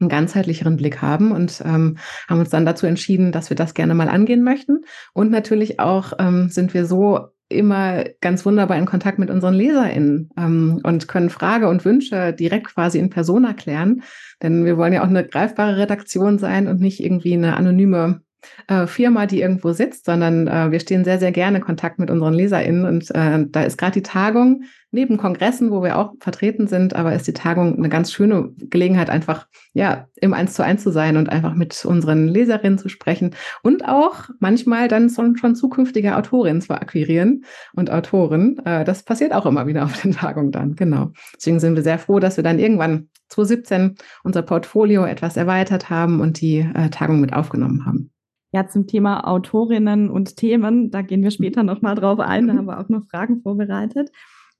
einen 0.00 0.08
ganzheitlicheren 0.08 0.76
Blick 0.76 1.02
haben 1.02 1.32
und 1.32 1.62
ähm, 1.64 1.98
haben 2.28 2.40
uns 2.40 2.50
dann 2.50 2.66
dazu 2.66 2.86
entschieden, 2.86 3.32
dass 3.32 3.50
wir 3.50 3.56
das 3.56 3.74
gerne 3.74 3.94
mal 3.94 4.08
angehen 4.08 4.42
möchten. 4.42 4.84
Und 5.12 5.30
natürlich 5.30 5.80
auch 5.80 6.12
ähm, 6.18 6.48
sind 6.50 6.74
wir 6.74 6.86
so 6.86 7.28
immer 7.48 8.04
ganz 8.20 8.44
wunderbar 8.44 8.76
in 8.76 8.84
Kontakt 8.84 9.18
mit 9.18 9.30
unseren 9.30 9.54
LeserInnen 9.54 10.30
ähm, 10.36 10.80
und 10.82 11.08
können 11.08 11.30
Frage 11.30 11.68
und 11.68 11.84
Wünsche 11.84 12.32
direkt 12.32 12.74
quasi 12.74 12.98
in 12.98 13.10
Person 13.10 13.44
erklären. 13.44 14.02
Denn 14.42 14.64
wir 14.64 14.76
wollen 14.76 14.92
ja 14.92 15.02
auch 15.02 15.08
eine 15.08 15.26
greifbare 15.26 15.78
Redaktion 15.78 16.38
sein 16.38 16.68
und 16.68 16.80
nicht 16.80 17.02
irgendwie 17.02 17.32
eine 17.32 17.56
anonyme 17.56 18.20
äh, 18.66 18.86
Firma, 18.86 19.26
die 19.26 19.40
irgendwo 19.40 19.72
sitzt, 19.72 20.04
sondern 20.04 20.46
äh, 20.48 20.70
wir 20.70 20.80
stehen 20.80 21.04
sehr, 21.04 21.18
sehr 21.18 21.32
gerne 21.32 21.58
in 21.58 21.64
Kontakt 21.64 21.98
mit 21.98 22.10
unseren 22.10 22.34
LeserInnen. 22.34 22.84
Und 22.84 23.10
äh, 23.14 23.46
da 23.48 23.62
ist 23.62 23.78
gerade 23.78 23.92
die 23.92 24.02
Tagung 24.02 24.64
neben 24.90 25.18
Kongressen, 25.18 25.70
wo 25.70 25.82
wir 25.82 25.98
auch 25.98 26.14
vertreten 26.20 26.66
sind, 26.66 26.94
aber 26.96 27.12
ist 27.12 27.26
die 27.26 27.34
Tagung 27.34 27.76
eine 27.76 27.88
ganz 27.88 28.10
schöne 28.12 28.50
Gelegenheit, 28.56 29.10
einfach 29.10 29.46
ja 29.74 30.06
im 30.16 30.32
Eins 30.32 30.54
zu 30.54 30.64
eins 30.64 30.82
zu 30.82 30.90
sein 30.90 31.16
und 31.16 31.28
einfach 31.28 31.54
mit 31.54 31.84
unseren 31.84 32.26
Leserinnen 32.26 32.78
zu 32.78 32.88
sprechen 32.88 33.34
und 33.62 33.86
auch 33.86 34.30
manchmal 34.40 34.88
dann 34.88 35.10
schon, 35.10 35.36
schon 35.36 35.54
zukünftige 35.54 36.16
Autorinnen 36.16 36.62
zu 36.62 36.72
akquirieren 36.72 37.44
und 37.74 37.90
Autoren. 37.90 38.58
Äh, 38.64 38.84
das 38.84 39.02
passiert 39.02 39.32
auch 39.32 39.46
immer 39.46 39.66
wieder 39.66 39.84
auf 39.84 40.00
den 40.00 40.12
Tagungen 40.12 40.52
dann, 40.52 40.74
genau. 40.74 41.12
Deswegen 41.36 41.60
sind 41.60 41.76
wir 41.76 41.82
sehr 41.82 41.98
froh, 41.98 42.18
dass 42.18 42.36
wir 42.36 42.44
dann 42.44 42.58
irgendwann 42.58 43.08
2017 43.28 43.96
unser 44.24 44.42
Portfolio 44.42 45.04
etwas 45.04 45.36
erweitert 45.36 45.90
haben 45.90 46.20
und 46.20 46.40
die 46.40 46.58
äh, 46.60 46.88
Tagung 46.88 47.20
mit 47.20 47.34
aufgenommen 47.34 47.84
haben. 47.84 48.10
Ja, 48.52 48.66
zum 48.66 48.86
Thema 48.86 49.26
Autorinnen 49.28 50.08
und 50.10 50.36
Themen, 50.36 50.90
da 50.90 51.02
gehen 51.02 51.22
wir 51.22 51.30
später 51.30 51.62
nochmal 51.62 51.94
drauf 51.94 52.18
ein, 52.18 52.46
da 52.46 52.54
haben 52.54 52.66
wir 52.66 52.80
auch 52.80 52.88
noch 52.88 53.04
Fragen 53.10 53.42
vorbereitet. 53.42 54.10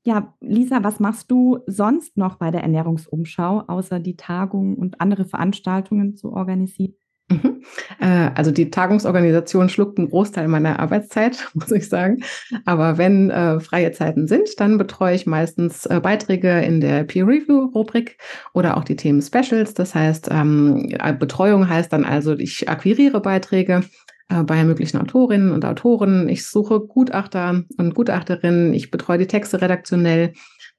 Ja, 0.05 0.35
Lisa, 0.41 0.85
was 0.85 1.01
machst 1.01 1.31
du 1.31 1.61
sonst 1.67 2.17
noch 2.17 2.37
bei 2.37 2.51
der 2.51 2.63
Ernährungsumschau, 2.63 3.65
außer 3.67 4.01
die 4.01 4.17
Tagung 4.17 4.77
und 4.77 5.01
andere 5.01 5.25
Veranstaltungen 5.25 6.17
zu 6.17 6.33
organisieren? 6.33 6.95
Mhm. 7.31 7.63
Äh, 8.01 8.31
also 8.35 8.51
die 8.51 8.71
Tagungsorganisation 8.71 9.69
schluckt 9.69 9.99
einen 9.99 10.09
Großteil 10.09 10.49
meiner 10.49 10.79
Arbeitszeit, 10.79 11.49
muss 11.55 11.71
ich 11.71 11.89
sagen. 11.89 12.23
Aber 12.65 12.99
wenn 12.99 13.31
äh, 13.31 13.61
freie 13.61 13.93
Zeiten 13.93 14.27
sind, 14.27 14.49
dann 14.59 14.79
betreue 14.79 15.15
ich 15.15 15.27
meistens 15.27 15.85
äh, 15.87 16.01
Beiträge 16.03 16.61
in 16.61 16.81
der 16.81 17.05
Peer-Review-Rubrik 17.05 18.19
oder 18.55 18.77
auch 18.77 18.85
die 18.85 18.97
Themen 18.97 19.21
Specials. 19.21 19.75
Das 19.75 19.95
heißt, 19.95 20.29
ähm, 20.31 20.89
äh, 20.99 21.13
Betreuung 21.13 21.69
heißt 21.69 21.93
dann 21.93 22.05
also, 22.05 22.35
ich 22.35 22.69
akquiriere 22.69 23.21
Beiträge 23.21 23.83
äh, 24.31 24.43
bei 24.43 24.65
möglichen 24.65 24.99
Autorinnen 24.99 25.53
und 25.53 25.65
Autoren. 25.65 26.29
Ich 26.29 26.47
suche 26.47 26.81
Gutachter 26.81 27.65
und 27.77 27.95
Gutachterinnen. 27.95 28.73
Ich 28.73 28.91
betreue 28.91 29.19
die 29.19 29.27
Texte 29.27 29.61
redaktionell, 29.61 30.33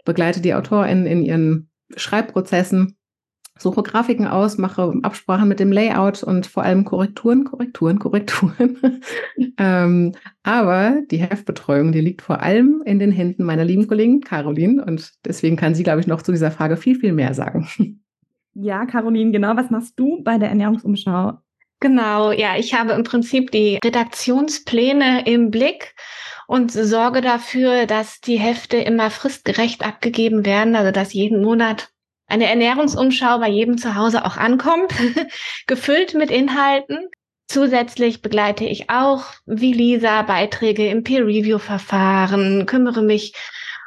begleite 0.04 0.42
die 0.42 0.56
AutorInnen 0.56 1.06
in 1.06 1.22
ihren 1.24 1.70
Schreibprozessen 1.96 2.99
suche 3.60 3.84
Grafiken 3.84 4.28
aus, 4.28 4.58
mache 4.58 4.94
Absprachen 5.04 5.48
mit 5.48 5.60
dem 5.60 5.72
Layout 5.72 6.24
und 6.24 6.48
vor 6.48 6.64
allem 6.64 6.86
Korrekturen, 6.86 7.44
Korrekturen, 7.44 8.00
Korrekturen. 8.00 9.02
ähm, 9.58 10.14
aber 10.44 11.02
die 11.12 11.18
Heftbetreuung, 11.18 11.92
die 11.92 12.02
liegt 12.02 12.22
vor 12.22 12.42
allem 12.42 12.82
in 12.86 13.00
den 13.00 13.12
Händen 13.12 13.44
meiner 13.44 13.66
lieben 13.66 13.88
Kollegin 13.88 14.22
Caroline 14.22 14.84
und 14.84 15.12
deswegen 15.26 15.56
kann 15.56 15.76
sie, 15.76 15.84
glaube 15.84 16.00
ich, 16.00 16.08
noch 16.08 16.22
zu 16.22 16.32
dieser 16.32 16.52
Frage 16.52 16.78
viel, 16.78 16.96
viel 16.96 17.14
mehr 17.14 17.34
sagen. 17.34 17.68
Ja, 18.54 18.86
Caroline, 18.86 19.32
genau. 19.32 19.56
Was 19.56 19.70
machst 19.70 19.98
du 19.98 20.22
bei 20.24 20.38
der 20.38 20.50
Ernährungsumschau? 20.50 21.38
Genau, 21.80 22.32
ja, 22.32 22.58
ich 22.58 22.74
habe 22.74 22.92
im 22.92 23.04
Prinzip 23.04 23.52
die 23.52 23.80
Redaktionspläne 23.84 25.26
im 25.26 25.50
Blick 25.50 25.96
und 26.46 26.72
sorge 26.72 27.22
dafür, 27.22 27.86
dass 27.86 28.20
die 28.20 28.38
Hefte 28.38 28.78
immer 28.78 29.12
fristgerecht 29.12 29.86
abgegeben 29.86 30.46
werden, 30.46 30.76
also 30.76 30.92
dass 30.92 31.14
jeden 31.14 31.42
Monat 31.42 31.90
eine 32.30 32.48
Ernährungsumschau 32.48 33.40
bei 33.40 33.50
jedem 33.50 33.78
zu 33.78 33.96
Hause 33.96 34.26
auch 34.26 34.38
ankommt, 34.38 34.94
gefüllt 35.68 36.14
mit 36.14 36.32
Inhalten. 36.32 36.98
Zusätzlich 37.48 38.22
begleite 38.22 38.64
ich 38.66 38.90
auch, 38.90 39.26
wie 39.46 39.74
Lisa, 39.74 40.22
Beiträge 40.22 40.88
im 40.88 41.04
Peer-Review-Verfahren, 41.04 42.68
kümmere 42.68 43.02
mich 43.02 43.34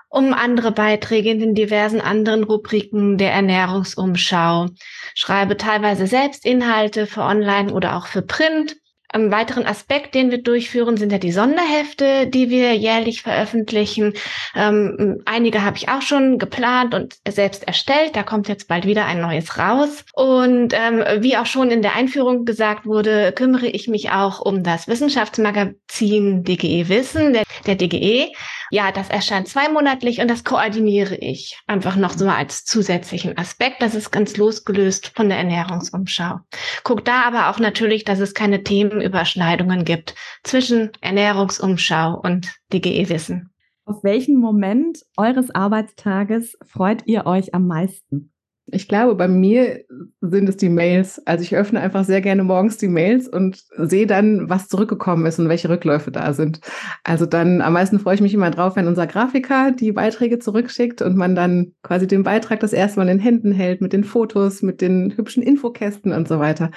um 0.08 0.34
andere 0.34 0.72
Beiträge 0.72 1.30
in 1.30 1.38
den 1.38 1.54
diversen 1.54 2.00
anderen 2.00 2.44
Rubriken 2.44 3.16
der 3.16 3.32
Ernährungsumschau, 3.32 4.66
schreibe 5.14 5.56
teilweise 5.56 6.06
selbst 6.06 6.44
Inhalte 6.44 7.06
für 7.06 7.22
Online 7.22 7.72
oder 7.72 7.96
auch 7.96 8.06
für 8.06 8.20
Print 8.20 8.76
ein 9.12 9.31
weiteren 9.31 9.66
Aspekt, 9.66 10.14
den 10.14 10.31
wir 10.31 10.42
durchführen, 10.42 10.97
sind 10.97 11.12
ja 11.12 11.19
die 11.19 11.33
Sonderhefte, 11.33 12.26
die 12.26 12.50
wir 12.50 12.75
jährlich 12.75 13.23
veröffentlichen. 13.23 14.14
Ähm, 14.54 15.23
einige 15.25 15.62
habe 15.64 15.76
ich 15.76 15.88
auch 15.88 16.02
schon 16.02 16.38
geplant 16.38 16.95
und 16.95 17.16
selbst 17.28 17.66
erstellt. 17.66 18.16
Da 18.16 18.23
kommt 18.23 18.49
jetzt 18.49 18.69
bald 18.69 18.87
wieder 18.87 19.07
ein 19.07 19.21
neues 19.21 19.59
raus. 19.59 20.04
Und 20.14 20.75
ähm, 20.75 21.04
wie 21.23 21.37
auch 21.37 21.47
schon 21.47 21.71
in 21.71 21.83
der 21.83 21.97
Einführung 21.97 22.45
gesagt 22.45 22.87
wurde, 22.87 23.33
kümmere 23.33 23.66
ich 23.66 23.88
mich 23.88 24.11
auch 24.11 24.40
um 24.40 24.62
das 24.62 24.88
Wissenschaftsmagazin 24.88 26.45
DGE 26.45 26.88
Wissen, 26.88 27.33
der, 27.33 27.45
der 27.66 27.76
DGE. 27.76 28.33
Ja, 28.74 28.90
das 28.90 29.10
erscheint 29.10 29.48
zweimonatlich 29.48 30.22
und 30.22 30.30
das 30.30 30.44
koordiniere 30.44 31.14
ich 31.16 31.60
einfach 31.66 31.94
noch 31.96 32.12
so 32.12 32.26
als 32.26 32.64
zusätzlichen 32.64 33.36
Aspekt. 33.36 33.82
Das 33.82 33.94
ist 33.94 34.10
ganz 34.10 34.38
losgelöst 34.38 35.12
von 35.14 35.28
der 35.28 35.36
Ernährungsumschau. 35.36 36.40
Guck 36.82 37.04
da 37.04 37.24
aber 37.24 37.50
auch 37.50 37.58
natürlich, 37.58 38.04
dass 38.04 38.18
es 38.18 38.32
keine 38.32 38.64
Themenüberschneidungen 38.64 39.84
gibt 39.84 40.14
zwischen 40.42 40.90
Ernährungsumschau 41.02 42.18
und 42.18 42.50
DGE-Wissen. 42.72 43.50
Auf 43.84 44.02
welchen 44.04 44.40
Moment 44.40 45.00
eures 45.18 45.54
Arbeitstages 45.54 46.56
freut 46.64 47.06
ihr 47.06 47.26
euch 47.26 47.54
am 47.54 47.66
meisten? 47.66 48.31
Ich 48.66 48.87
glaube, 48.87 49.16
bei 49.16 49.26
mir 49.26 49.85
sind 50.21 50.49
es 50.49 50.57
die 50.57 50.69
Mails. 50.69 51.21
Also 51.26 51.42
ich 51.42 51.57
öffne 51.57 51.81
einfach 51.81 52.04
sehr 52.04 52.21
gerne 52.21 52.45
morgens 52.45 52.78
die 52.78 52.88
Mails 52.88 53.28
und 53.28 53.64
sehe 53.76 54.07
dann, 54.07 54.49
was 54.49 54.69
zurückgekommen 54.69 55.26
ist 55.26 55.38
und 55.40 55.49
welche 55.49 55.69
Rückläufe 55.69 56.12
da 56.12 56.33
sind. 56.33 56.61
Also 57.02 57.26
dann 57.26 57.61
am 57.61 57.73
meisten 57.73 57.99
freue 57.99 58.14
ich 58.14 58.21
mich 58.21 58.35
immer 58.35 58.50
drauf, 58.50 58.76
wenn 58.76 58.87
unser 58.87 59.07
Grafiker 59.07 59.73
die 59.73 59.92
Beiträge 59.92 60.38
zurückschickt 60.38 61.02
und 61.02 61.16
man 61.16 61.35
dann 61.35 61.73
quasi 61.83 62.07
den 62.07 62.23
Beitrag 62.23 62.61
das 62.61 62.73
erste 62.73 63.00
Mal 63.00 63.09
in 63.09 63.19
den 63.19 63.25
Händen 63.25 63.52
hält 63.52 63.81
mit 63.81 63.92
den 63.92 64.04
Fotos, 64.04 64.62
mit 64.62 64.81
den 64.81 65.16
hübschen 65.16 65.42
Infokästen 65.42 66.12
und 66.12 66.28
so 66.28 66.38
weiter. 66.38 66.71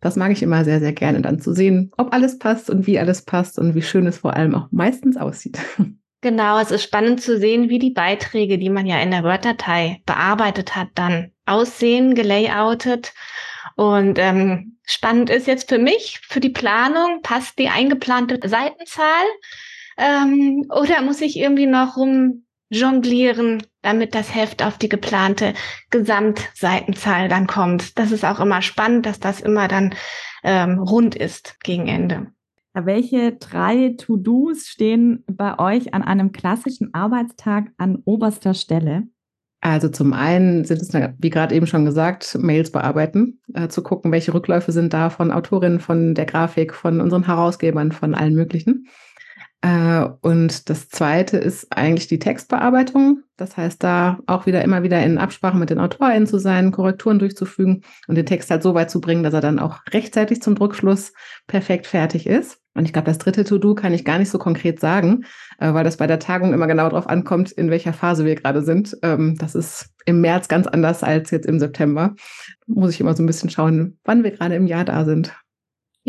Das 0.00 0.16
mag 0.16 0.32
ich 0.32 0.42
immer 0.42 0.64
sehr, 0.64 0.80
sehr 0.80 0.92
gerne, 0.92 1.20
dann 1.20 1.40
zu 1.40 1.52
sehen, 1.52 1.90
ob 1.96 2.14
alles 2.14 2.38
passt 2.38 2.70
und 2.70 2.86
wie 2.86 2.98
alles 2.98 3.22
passt 3.22 3.58
und 3.58 3.74
wie 3.74 3.82
schön 3.82 4.06
es 4.06 4.18
vor 4.18 4.34
allem 4.34 4.54
auch 4.54 4.68
meistens 4.70 5.16
aussieht. 5.16 5.58
Genau, 6.26 6.58
es 6.58 6.72
ist 6.72 6.82
spannend 6.82 7.22
zu 7.22 7.38
sehen, 7.38 7.68
wie 7.68 7.78
die 7.78 7.92
Beiträge, 7.92 8.58
die 8.58 8.68
man 8.68 8.84
ja 8.84 8.98
in 8.98 9.12
der 9.12 9.22
Word-Datei 9.22 10.02
bearbeitet 10.06 10.74
hat, 10.74 10.88
dann 10.96 11.30
aussehen, 11.44 12.16
gelayoutet. 12.16 13.14
Und 13.76 14.18
ähm, 14.18 14.76
spannend 14.84 15.30
ist 15.30 15.46
jetzt 15.46 15.68
für 15.68 15.78
mich, 15.78 16.18
für 16.26 16.40
die 16.40 16.50
Planung, 16.50 17.20
passt 17.22 17.60
die 17.60 17.68
eingeplante 17.68 18.40
Seitenzahl 18.42 19.24
ähm, 19.98 20.68
oder 20.68 21.00
muss 21.02 21.20
ich 21.20 21.38
irgendwie 21.38 21.66
noch 21.66 21.96
rum 21.96 22.44
jonglieren, 22.70 23.62
damit 23.82 24.16
das 24.16 24.34
Heft 24.34 24.64
auf 24.64 24.78
die 24.78 24.88
geplante 24.88 25.54
Gesamtseitenzahl 25.92 27.28
dann 27.28 27.46
kommt. 27.46 28.00
Das 28.00 28.10
ist 28.10 28.24
auch 28.24 28.40
immer 28.40 28.62
spannend, 28.62 29.06
dass 29.06 29.20
das 29.20 29.40
immer 29.40 29.68
dann 29.68 29.94
ähm, 30.42 30.80
rund 30.80 31.14
ist 31.14 31.60
gegen 31.62 31.86
Ende. 31.86 32.32
Welche 32.84 33.32
drei 33.32 33.94
To-Dos 33.96 34.66
stehen 34.66 35.24
bei 35.26 35.58
euch 35.58 35.94
an 35.94 36.02
einem 36.02 36.32
klassischen 36.32 36.92
Arbeitstag 36.92 37.72
an 37.78 38.02
oberster 38.04 38.52
Stelle? 38.52 39.04
Also 39.62 39.88
zum 39.88 40.12
einen 40.12 40.64
sind 40.66 40.82
es, 40.82 40.92
wie 40.92 41.30
gerade 41.30 41.54
eben 41.54 41.66
schon 41.66 41.86
gesagt, 41.86 42.36
Mails 42.38 42.70
bearbeiten, 42.70 43.40
äh, 43.54 43.68
zu 43.68 43.82
gucken, 43.82 44.12
welche 44.12 44.34
Rückläufe 44.34 44.72
sind 44.72 44.92
da 44.92 45.08
von 45.08 45.32
Autorinnen, 45.32 45.80
von 45.80 46.14
der 46.14 46.26
Grafik, 46.26 46.74
von 46.74 47.00
unseren 47.00 47.24
Herausgebern, 47.24 47.92
von 47.92 48.14
allen 48.14 48.34
möglichen. 48.34 48.86
Äh, 49.66 50.08
und 50.20 50.70
das 50.70 50.88
zweite 50.88 51.38
ist 51.38 51.76
eigentlich 51.76 52.06
die 52.06 52.20
Textbearbeitung. 52.20 53.24
Das 53.36 53.56
heißt, 53.56 53.82
da 53.82 54.18
auch 54.26 54.46
wieder 54.46 54.62
immer 54.62 54.84
wieder 54.84 55.02
in 55.02 55.18
Absprache 55.18 55.56
mit 55.56 55.70
den 55.70 55.80
AutorInnen 55.80 56.28
zu 56.28 56.38
sein, 56.38 56.70
Korrekturen 56.70 57.18
durchzufügen 57.18 57.82
und 58.06 58.14
den 58.14 58.26
Text 58.26 58.48
halt 58.50 58.62
so 58.62 58.74
weit 58.74 58.90
zu 58.90 59.00
bringen, 59.00 59.24
dass 59.24 59.34
er 59.34 59.40
dann 59.40 59.58
auch 59.58 59.80
rechtzeitig 59.90 60.40
zum 60.40 60.54
Druckschluss 60.54 61.12
perfekt 61.48 61.88
fertig 61.88 62.28
ist. 62.28 62.60
Und 62.74 62.84
ich 62.84 62.92
glaube, 62.92 63.06
das 63.06 63.18
dritte 63.18 63.42
To-Do 63.42 63.74
kann 63.74 63.92
ich 63.92 64.04
gar 64.04 64.18
nicht 64.18 64.30
so 64.30 64.38
konkret 64.38 64.78
sagen, 64.78 65.24
äh, 65.58 65.74
weil 65.74 65.82
das 65.82 65.96
bei 65.96 66.06
der 66.06 66.20
Tagung 66.20 66.52
immer 66.52 66.68
genau 66.68 66.88
darauf 66.88 67.08
ankommt, 67.08 67.50
in 67.50 67.68
welcher 67.68 67.92
Phase 67.92 68.24
wir 68.24 68.36
gerade 68.36 68.62
sind. 68.62 68.96
Ähm, 69.02 69.36
das 69.36 69.56
ist 69.56 69.88
im 70.04 70.20
März 70.20 70.46
ganz 70.46 70.68
anders 70.68 71.02
als 71.02 71.32
jetzt 71.32 71.46
im 71.46 71.58
September. 71.58 72.14
Muss 72.68 72.90
ich 72.90 73.00
immer 73.00 73.16
so 73.16 73.22
ein 73.22 73.26
bisschen 73.26 73.50
schauen, 73.50 73.98
wann 74.04 74.22
wir 74.22 74.30
gerade 74.30 74.54
im 74.54 74.68
Jahr 74.68 74.84
da 74.84 75.04
sind. 75.04 75.34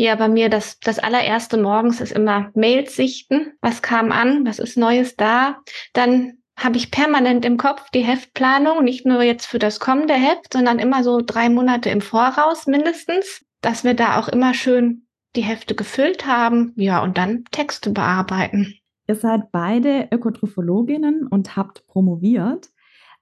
Ja, 0.00 0.14
bei 0.14 0.28
mir 0.28 0.48
das, 0.48 0.78
das 0.78 1.00
allererste 1.00 1.56
morgens 1.56 2.00
ist 2.00 2.12
immer 2.12 2.52
Mails 2.54 2.94
sichten. 2.94 3.54
Was 3.60 3.82
kam 3.82 4.12
an? 4.12 4.46
Was 4.46 4.60
ist 4.60 4.76
Neues 4.76 5.16
da? 5.16 5.58
Dann 5.92 6.34
habe 6.56 6.76
ich 6.76 6.92
permanent 6.92 7.44
im 7.44 7.56
Kopf 7.56 7.90
die 7.90 8.04
Heftplanung, 8.04 8.84
nicht 8.84 9.06
nur 9.06 9.22
jetzt 9.22 9.46
für 9.46 9.58
das 9.58 9.80
kommende 9.80 10.14
Heft, 10.14 10.52
sondern 10.52 10.78
immer 10.78 11.02
so 11.02 11.20
drei 11.20 11.48
Monate 11.48 11.90
im 11.90 12.00
Voraus 12.00 12.68
mindestens, 12.68 13.44
dass 13.60 13.82
wir 13.82 13.94
da 13.94 14.20
auch 14.20 14.28
immer 14.28 14.54
schön 14.54 15.08
die 15.34 15.42
Hefte 15.42 15.74
gefüllt 15.74 16.28
haben. 16.28 16.74
Ja, 16.76 17.02
und 17.02 17.18
dann 17.18 17.42
Texte 17.50 17.90
bearbeiten. 17.90 18.74
Ihr 19.08 19.16
seid 19.16 19.50
beide 19.50 20.06
Ökotrophologinnen 20.12 21.26
und 21.26 21.56
habt 21.56 21.84
promoviert. 21.88 22.68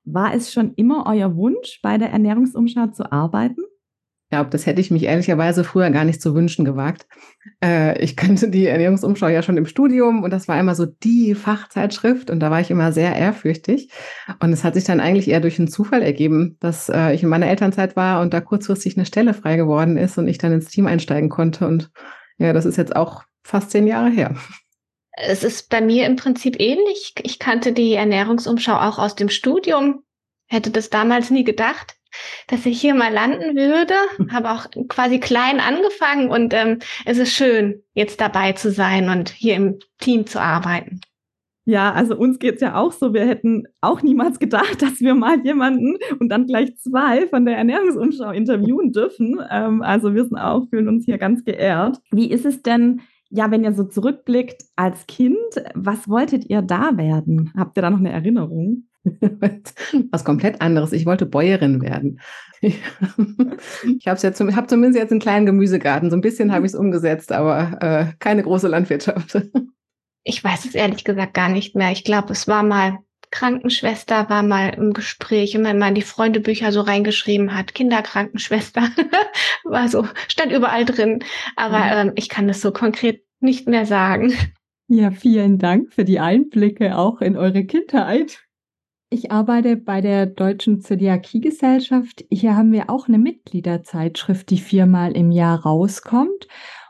War 0.05 0.35
es 0.35 0.53
schon 0.53 0.75
immer 0.75 1.07
euer 1.07 1.37
Wunsch, 1.37 1.81
bei 1.83 1.97
der 1.97 2.11
Ernährungsumschau 2.11 2.89
zu 2.89 3.11
arbeiten? 3.11 3.63
Glaube, 4.31 4.51
das 4.51 4.67
hätte 4.67 4.81
ich 4.81 4.91
mich 4.91 5.05
ehrlicherweise 5.05 5.63
früher 5.63 5.89
gar 5.91 6.05
nicht 6.05 6.21
zu 6.21 6.35
wünschen 6.35 6.65
gewagt. 6.65 7.07
Äh, 7.63 8.03
ich 8.03 8.17
kannte 8.17 8.49
die 8.49 8.67
Ernährungsumschau 8.67 9.29
ja 9.29 9.41
schon 9.41 9.57
im 9.57 9.67
Studium 9.67 10.25
und 10.25 10.31
das 10.31 10.49
war 10.49 10.59
immer 10.59 10.75
so 10.75 10.85
die 10.85 11.37
Fachzeitschrift 11.37 12.31
und 12.31 12.41
da 12.41 12.51
war 12.51 12.61
ich 12.61 12.73
immer 12.73 12.91
sehr 12.91 13.15
ehrfürchtig. 13.15 13.89
Und 14.41 14.53
es 14.53 14.65
hat 14.65 14.75
sich 14.75 14.83
dann 14.83 14.99
eigentlich 14.99 15.29
eher 15.29 15.41
durch 15.41 15.61
einen 15.61 15.69
Zufall 15.69 16.03
ergeben, 16.03 16.57
dass 16.59 16.89
äh, 16.89 17.13
ich 17.15 17.23
in 17.23 17.29
meiner 17.29 17.47
Elternzeit 17.47 17.95
war 17.95 18.21
und 18.21 18.35
da 18.35 18.41
kurzfristig 18.41 18.97
eine 18.97 19.07
Stelle 19.07 19.33
frei 19.33 19.57
geworden 19.57 19.97
ist 19.97 20.19
und 20.19 20.27
ich 20.27 20.39
dann 20.39 20.53
ins 20.53 20.71
Team 20.71 20.89
einsteigen 20.89 21.29
konnte. 21.29 21.65
Und 21.69 21.93
ja, 22.39 22.53
das 22.53 22.67
ist 22.67 22.79
jetzt 22.79 22.97
auch 22.97 23.23
fast 23.45 23.71
zehn 23.71 23.87
Jahre 23.87 24.11
her. 24.11 24.35
Es 25.13 25.45
ist 25.45 25.71
bei 25.71 25.81
mir 25.81 26.05
im 26.05 26.17
Prinzip 26.17 26.59
ähnlich. 26.59 27.15
Ich 27.23 27.39
kannte 27.39 27.73
die 27.73 27.95
Ernährungsumschau 27.95 28.75
auch 28.75 28.99
aus 28.99 29.15
dem 29.15 29.29
Studium, 29.29 30.03
hätte 30.49 30.73
das 30.73 30.91
damals 30.91 31.31
nie 31.31 31.45
gedacht 31.45 31.96
dass 32.49 32.67
ich 32.67 32.81
hier 32.81 32.95
mal 32.95 33.13
landen 33.13 33.57
würde. 33.57 33.95
Habe 34.31 34.51
auch 34.51 34.67
quasi 34.89 35.21
klein 35.21 35.61
angefangen 35.61 36.31
und 36.31 36.55
ähm, 36.55 36.79
es 37.05 37.19
ist 37.19 37.33
schön, 37.33 37.83
jetzt 37.95 38.21
dabei 38.21 38.53
zu 38.53 38.71
sein 38.71 39.09
und 39.09 39.31
hier 39.31 39.55
im 39.55 39.79
Team 39.99 40.27
zu 40.27 40.41
arbeiten. 40.41 41.01
Ja, 41.69 41.93
also 41.93 42.17
uns 42.17 42.39
geht's 42.39 42.61
ja 42.61 42.77
auch 42.77 42.93
so. 42.93 43.13
Wir 43.13 43.27
hätten 43.27 43.65
auch 43.81 44.01
niemals 44.01 44.39
gedacht, 44.39 44.81
dass 44.83 45.01
wir 45.01 45.15
mal 45.15 45.45
jemanden 45.45 45.97
und 46.21 46.29
dann 46.29 46.47
gleich 46.47 46.77
zwei 46.79 47.27
von 47.27 47.45
der 47.45 47.57
Ernährungsumschau 47.59 48.31
interviewen 48.31 48.93
dürfen. 48.93 49.41
Ähm, 49.51 49.83
also 49.83 50.15
wir 50.15 50.25
sind 50.25 50.39
auch, 50.39 50.69
fühlen 50.71 50.89
uns 50.89 51.05
hier 51.05 51.19
ganz 51.19 51.45
geehrt. 51.45 52.01
Wie 52.13 52.31
ist 52.31 52.47
es 52.47 52.63
denn, 52.63 53.01
ja, 53.31 53.51
wenn 53.51 53.65
ihr 53.65 53.73
so 53.73 53.83
zurückblickt 53.83 54.63
als 54.77 55.09
Kind, 55.09 55.37
was 55.75 56.09
wolltet 56.09 56.49
ihr 56.49 56.63
da 56.63 56.97
werden? 56.97 57.53
Habt 57.57 57.77
ihr 57.77 57.83
da 57.83 57.91
noch 57.91 57.99
eine 57.99 58.13
Erinnerung? 58.13 58.85
Was 60.11 60.25
komplett 60.25 60.61
anderes. 60.61 60.93
Ich 60.93 61.07
wollte 61.07 61.27
Bäuerin 61.27 61.81
werden. 61.81 62.21
ich 62.61 62.81
habe 64.07 64.21
jetzt, 64.21 64.41
hab 64.41 64.69
zumindest 64.69 64.99
jetzt 64.99 65.11
einen 65.11 65.21
kleinen 65.21 65.47
Gemüsegarten. 65.47 66.11
So 66.11 66.17
ein 66.17 66.23
bisschen 66.23 66.53
habe 66.53 66.67
ich 66.67 66.73
es 66.73 66.79
umgesetzt, 66.79 67.33
aber 67.33 67.79
äh, 67.81 68.13
keine 68.19 68.43
große 68.43 68.69
Landwirtschaft. 68.69 69.43
ich 70.25 70.43
weiß 70.43 70.65
es 70.65 70.75
ehrlich 70.75 71.05
gesagt 71.05 71.35
gar 71.35 71.49
nicht 71.49 71.75
mehr. 71.75 71.93
Ich 71.93 72.05
glaube, 72.05 72.33
es 72.33 72.49
war 72.49 72.63
mal 72.63 72.99
Krankenschwester, 73.31 74.31
war 74.31 74.43
mal 74.43 74.71
im 74.71 74.93
Gespräch, 74.93 75.55
wenn 75.59 75.79
man 75.79 75.95
die 75.95 76.03
Freundebücher 76.03 76.73
so 76.73 76.81
reingeschrieben 76.81 77.55
hat. 77.55 77.75
Kinderkrankenschwester 77.75 78.89
war 79.65 79.89
so, 79.89 80.07
stand 80.29 80.53
überall 80.53 80.85
drin. 80.85 81.21
Aber 81.57 81.79
mhm. 81.79 82.09
ähm, 82.09 82.13
ich 82.17 82.29
kann 82.29 82.49
das 82.49 82.61
so 82.61 82.73
konkret 82.73 83.25
nicht 83.41 83.69
mehr 83.69 83.87
sagen. 83.87 84.33
Ja, 84.89 85.11
vielen 85.11 85.59
Dank 85.59 85.93
für 85.93 86.05
die 86.05 86.21
Einblicke 86.21 86.97
auch 86.97 87.21
in 87.21 87.37
eure 87.37 87.65
Kindheit. 87.65 88.46
Ich 89.09 89.31
arbeite 89.31 89.77
bei 89.77 90.01
der 90.01 90.27
Deutschen 90.27 90.81
Zöliakiegesellschaft. 90.81 92.25
Hier 92.29 92.57
haben 92.57 92.73
wir 92.73 92.91
auch 92.91 93.07
eine 93.07 93.19
Mitgliederzeitschrift, 93.19 94.51
die 94.51 94.59
viermal 94.59 95.13
im 95.13 95.31
Jahr 95.31 95.61
rauskommt. 95.61 96.49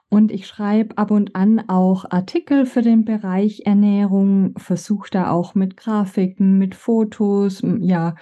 Und 0.09 0.33
ich 0.33 0.47
schreibe 0.47 0.97
ab 0.97 1.11
und 1.11 1.37
an 1.37 1.69
auch 1.69 2.07
Artikel 2.11 2.65
für 2.65 2.81
den 2.81 3.05
Bereich 3.05 3.63
Ernährung, 3.67 4.55
versuche 4.57 5.11
da 5.11 5.31
auch 5.31 5.55
mit 5.55 5.77
Grafiken, 5.77 6.57
mit 6.57 6.75
Fotos, 6.75 7.61
ja, 7.81 8.15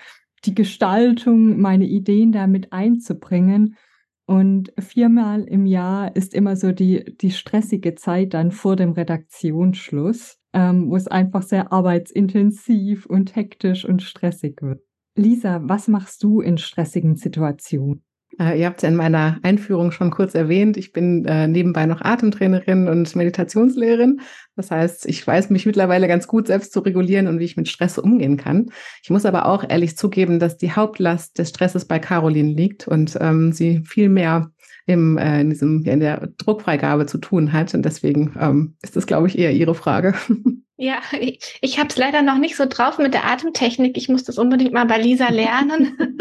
die 0.44 0.54
Gestaltung, 0.54 1.60
meine 1.60 1.84
Ideen 1.84 2.32
damit 2.32 2.72
einzubringen. 2.72 3.76
Und 4.26 4.72
viermal 4.78 5.42
im 5.44 5.66
Jahr 5.66 6.16
ist 6.16 6.34
immer 6.34 6.56
so 6.56 6.72
die, 6.72 7.16
die 7.16 7.30
stressige 7.30 7.94
Zeit 7.94 8.34
dann 8.34 8.52
vor 8.52 8.76
dem 8.76 8.92
Redaktionsschluss 8.92 10.38
ähm, 10.54 10.88
wo 10.88 10.96
es 10.96 11.08
einfach 11.08 11.42
sehr 11.42 11.72
arbeitsintensiv 11.72 13.06
und 13.06 13.36
hektisch 13.36 13.84
und 13.84 14.02
stressig 14.02 14.62
wird. 14.62 14.80
Lisa, 15.16 15.60
was 15.64 15.88
machst 15.88 16.22
du 16.22 16.40
in 16.40 16.58
stressigen 16.58 17.16
Situationen? 17.16 18.04
Äh, 18.40 18.58
ihr 18.60 18.66
habt 18.66 18.78
es 18.78 18.82
ja 18.82 18.88
in 18.88 18.96
meiner 18.96 19.38
Einführung 19.42 19.92
schon 19.92 20.10
kurz 20.10 20.34
erwähnt. 20.34 20.76
Ich 20.76 20.92
bin 20.92 21.24
äh, 21.24 21.46
nebenbei 21.46 21.86
noch 21.86 22.00
Atemtrainerin 22.00 22.88
und 22.88 23.14
Meditationslehrerin. 23.14 24.20
Das 24.56 24.70
heißt, 24.70 25.06
ich 25.06 25.26
weiß 25.26 25.50
mich 25.50 25.66
mittlerweile 25.66 26.08
ganz 26.08 26.26
gut 26.26 26.46
selbst 26.46 26.72
zu 26.72 26.80
regulieren 26.80 27.26
und 27.26 27.38
wie 27.38 27.44
ich 27.44 27.56
mit 27.56 27.68
Stress 27.68 27.98
umgehen 27.98 28.36
kann. 28.36 28.70
Ich 29.02 29.10
muss 29.10 29.26
aber 29.26 29.46
auch 29.46 29.64
ehrlich 29.68 29.96
zugeben, 29.96 30.38
dass 30.38 30.56
die 30.56 30.72
Hauptlast 30.72 31.38
des 31.38 31.50
Stresses 31.50 31.84
bei 31.84 31.98
Caroline 31.98 32.52
liegt 32.52 32.88
und 32.88 33.16
ähm, 33.20 33.52
sie 33.52 33.82
viel 33.84 34.08
mehr 34.08 34.50
im, 34.86 35.16
äh, 35.18 35.40
in, 35.40 35.50
diesem, 35.50 35.84
in 35.84 36.00
der 36.00 36.28
Druckfreigabe 36.38 37.06
zu 37.06 37.18
tun 37.18 37.52
hat. 37.52 37.74
Und 37.74 37.84
deswegen 37.84 38.34
ähm, 38.38 38.76
ist 38.82 38.96
das, 38.96 39.06
glaube 39.06 39.28
ich, 39.28 39.38
eher 39.38 39.52
Ihre 39.52 39.74
Frage. 39.74 40.14
Ja, 40.76 40.96
ich, 41.12 41.58
ich 41.60 41.78
habe 41.78 41.88
es 41.88 41.96
leider 41.96 42.22
noch 42.22 42.36
nicht 42.36 42.56
so 42.56 42.66
drauf 42.66 42.98
mit 42.98 43.14
der 43.14 43.26
Atemtechnik. 43.26 43.96
Ich 43.96 44.08
muss 44.08 44.24
das 44.24 44.38
unbedingt 44.38 44.72
mal 44.72 44.86
bei 44.86 44.98
Lisa 44.98 45.28
lernen. 45.28 46.18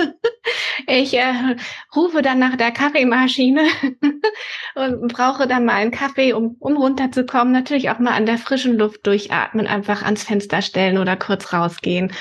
ich 0.88 1.16
äh, 1.16 1.56
rufe 1.96 2.22
dann 2.22 2.38
nach 2.38 2.56
der 2.56 2.72
Kaffeemaschine 2.72 3.64
und 4.76 5.12
brauche 5.12 5.48
dann 5.48 5.66
mal 5.66 5.74
einen 5.74 5.90
Kaffee, 5.90 6.34
um, 6.34 6.56
um 6.60 6.78
runterzukommen. 6.78 7.52
Natürlich 7.52 7.90
auch 7.90 7.98
mal 7.98 8.14
an 8.14 8.28
der 8.28 8.38
frischen 8.38 8.78
Luft 8.78 9.08
durchatmen, 9.08 9.66
einfach 9.66 10.04
ans 10.04 10.24
Fenster 10.24 10.62
stellen 10.62 11.00
oder 11.00 11.16
kurz 11.16 11.52
rausgehen. 11.52 12.14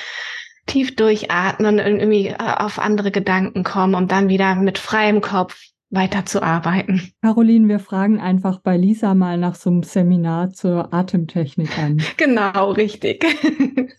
Tief 0.65 0.95
durchatmen 0.95 1.79
und 1.79 1.99
irgendwie 1.99 2.29
äh, 2.29 2.37
auf 2.39 2.79
andere 2.79 3.11
Gedanken 3.11 3.63
kommen 3.63 3.93
und 3.93 4.11
dann 4.11 4.27
wieder 4.27 4.55
mit 4.55 4.79
freiem 4.79 5.21
Kopf 5.21 5.61
weiterzuarbeiten. 5.93 7.13
Caroline, 7.21 7.67
wir 7.67 7.79
fragen 7.79 8.19
einfach 8.19 8.59
bei 8.59 8.77
Lisa 8.77 9.13
mal 9.13 9.37
nach 9.37 9.55
so 9.55 9.69
einem 9.69 9.83
Seminar 9.83 10.51
zur 10.51 10.93
Atemtechnik 10.93 11.77
an. 11.77 12.01
Genau, 12.17 12.71
richtig. 12.71 13.23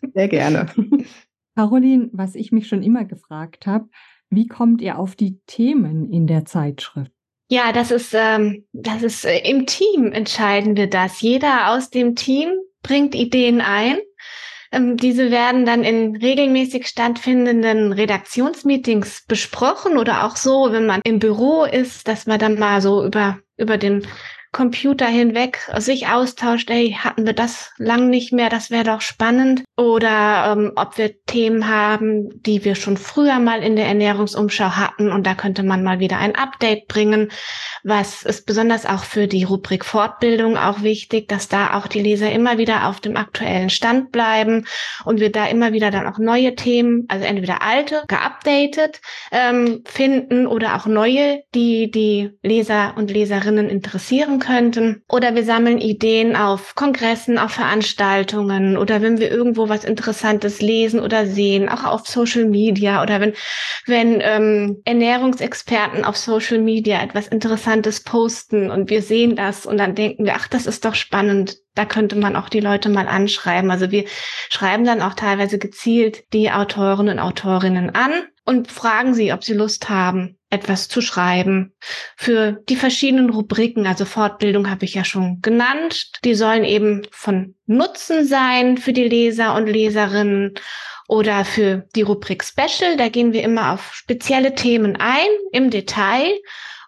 Sehr 0.15 0.29
gerne. 0.29 0.67
Caroline, 1.57 2.11
was 2.13 2.35
ich 2.35 2.53
mich 2.53 2.67
schon 2.67 2.83
immer 2.83 3.05
gefragt 3.05 3.67
habe, 3.67 3.89
wie 4.31 4.49
kommt 4.49 4.83
ihr 4.83 4.99
auf 4.99 5.15
die 5.15 5.39
Themen 5.47 6.11
in 6.11 6.27
der 6.27 6.45
Zeitschrift? 6.45 7.13
Ja, 7.51 7.73
das 7.73 7.91
ist, 7.91 8.15
ähm, 8.15 8.65
das 8.73 9.03
ist 9.03 9.25
äh, 9.25 9.39
im 9.49 9.67
Team 9.67 10.11
entscheiden 10.13 10.77
wir 10.77 10.89
das. 10.89 11.21
Jeder 11.21 11.71
aus 11.71 11.91
dem 11.91 12.17
Team 12.17 12.49
bringt 12.83 13.15
Ideen 13.15 13.61
ein 13.61 13.99
diese 14.97 15.31
werden 15.31 15.67
dann 15.67 15.85
in 15.85 16.17
regelmäßig 16.17 16.87
stattfindenden 16.87 17.93
Redaktionsmeetings 17.93 19.25
besprochen 19.27 19.99
oder 19.99 20.25
auch 20.25 20.37
so, 20.37 20.73
wenn 20.73 20.87
man 20.87 21.01
im 21.05 21.19
Büro 21.19 21.65
ist, 21.65 22.09
dass 22.09 22.27
man 22.27 22.39
dann 22.39 22.59
mal 22.59 22.81
so 22.81 23.05
über, 23.05 23.39
über 23.57 23.79
den 23.79 24.07
Computer 24.55 25.07
hinweg 25.07 25.69
sich 25.79 26.07
austauscht, 26.07 26.71
ey, 26.71 26.97
hatten 26.99 27.27
wir 27.27 27.35
das 27.35 27.73
lang 27.77 28.09
nicht 28.09 28.33
mehr, 28.33 28.49
das 28.49 28.71
wäre 28.71 28.85
doch 28.85 29.01
spannend. 29.01 29.65
Oder 29.77 30.53
ähm, 30.53 30.73
ob 30.77 30.97
wir 30.97 31.23
Themen 31.25 31.69
haben, 31.69 32.41
die 32.43 32.65
wir 32.65 32.77
schon 32.77 32.97
früher 32.97 33.41
mal 33.41 33.63
in 33.63 33.75
der 33.75 33.87
Ernährungsumschau 33.87 34.77
hatten 34.77 35.11
und 35.11 35.27
da 35.27 35.35
könnte 35.35 35.65
man 35.65 35.83
mal 35.83 35.99
wieder 35.99 36.19
ein 36.19 36.37
Update 36.37 36.87
bringen. 36.87 37.33
Was 37.83 38.23
ist 38.23 38.47
besonders 38.47 38.87
auch 38.87 39.03
für 39.03 39.27
die 39.27 39.43
Rubrik 39.43 39.85
Fortbildung 39.85 40.57
auch 40.57 40.83
wichtig, 40.83 41.29
dass 41.29 41.49
da 41.49 41.75
auch 41.75 41.89
die 41.89 42.01
Leser 42.01 42.31
immer 42.31 42.57
wieder 42.57 42.89
auf 42.89 43.01
dem 43.01 43.17
aktuellen 43.17 43.71
Stand 43.71 44.13
bleiben 44.13 44.67
und 45.05 45.19
wir 45.19 45.33
da 45.33 45.47
immer 45.49 45.73
wieder 45.73 45.91
dann 45.91 46.07
auch 46.07 46.19
neue 46.19 46.55
Themen, 46.55 47.07
also 47.09 47.25
entweder 47.25 47.61
alte, 47.61 48.05
geupdatet 48.07 49.01
ähm, 49.33 49.83
finden 49.85 50.47
oder 50.47 50.77
auch 50.77 50.87
neue, 50.87 51.43
die 51.57 51.91
die 51.91 52.31
Leser 52.43 52.95
und 52.97 53.11
Leserinnen 53.11 53.69
interessieren 53.69 54.39
könnten. 54.45 55.03
Oder 55.09 55.35
wir 55.35 55.45
sammeln 55.45 55.79
Ideen 55.79 56.37
auf 56.37 56.75
Kongressen, 56.75 57.39
auf 57.39 57.53
Veranstaltungen 57.53 58.77
oder 58.77 59.03
wenn 59.03 59.19
wir 59.19 59.31
irgendwo 59.31 59.69
was 59.69 59.85
Interessantes 59.85 60.61
lesen 60.61 61.01
oder 61.01 61.27
sehen, 61.27 61.69
auch 61.69 61.85
auf 61.85 62.07
Social 62.07 62.45
Media 62.45 63.03
oder 63.03 63.21
wenn, 63.21 63.33
wenn 63.87 64.21
ähm, 64.21 64.83
Ernährungsexperten 64.85 66.05
auf 66.05 66.17
Social 66.17 66.59
Media 66.59 67.03
etwas 67.03 67.29
Interessantes 67.29 68.03
posten 68.03 68.71
und 68.71 68.91
wir 68.91 69.03
sehen 69.03 69.37
das 69.37 69.67
und 69.67 69.79
dann 69.79 69.95
denken 69.95 70.25
wir, 70.25 70.35
ach, 70.37 70.49
das 70.49 70.67
ist 70.67 70.85
doch 70.85 70.95
spannend, 70.95 71.59
da 71.75 71.85
könnte 71.85 72.17
man 72.17 72.37
auch 72.37 72.49
die 72.49 72.61
Leute 72.61 72.89
mal 72.89 73.09
anschreiben. 73.09 73.71
Also 73.71 73.91
wir 73.91 74.05
schreiben 74.51 74.85
dann 74.85 75.03
auch 75.03 75.15
teilweise 75.15 75.59
gezielt 75.59 76.25
die 76.33 76.51
Autoren 76.51 77.09
und 77.09 77.19
Autorinnen 77.19 77.95
an 77.95 78.13
und 78.45 78.71
fragen 78.71 79.15
sie, 79.15 79.33
ob 79.33 79.43
sie 79.43 79.55
Lust 79.55 79.89
haben, 79.89 80.37
etwas 80.55 80.89
zu 80.89 81.01
schreiben 81.01 81.75
für 82.17 82.53
die 82.69 82.77
verschiedenen 82.77 83.31
Rubriken. 83.31 83.87
Also 83.87 84.05
Fortbildung 84.05 84.71
habe 84.71 84.85
ich 84.85 84.95
ja 84.95 85.05
schon 85.05 85.41
genannt. 85.43 86.13
Die 86.25 86.35
sollen 86.35 86.65
eben 86.65 87.03
von 87.11 87.55
Nutzen 87.67 88.27
sein 88.27 88.79
für 88.79 88.93
die 88.93 89.05
Leser 89.05 89.55
und 89.55 89.67
Leserinnen 89.67 90.55
oder 91.09 91.45
für 91.45 91.87
die 91.95 92.03
Rubrik 92.03 92.43
Special. 92.45 92.97
Da 92.97 93.09
gehen 93.09 93.33
wir 93.33 93.43
immer 93.43 93.73
auf 93.73 93.95
spezielle 93.95 94.55
Themen 94.55 94.97
ein 94.97 95.29
im 95.53 95.71
Detail 95.71 96.33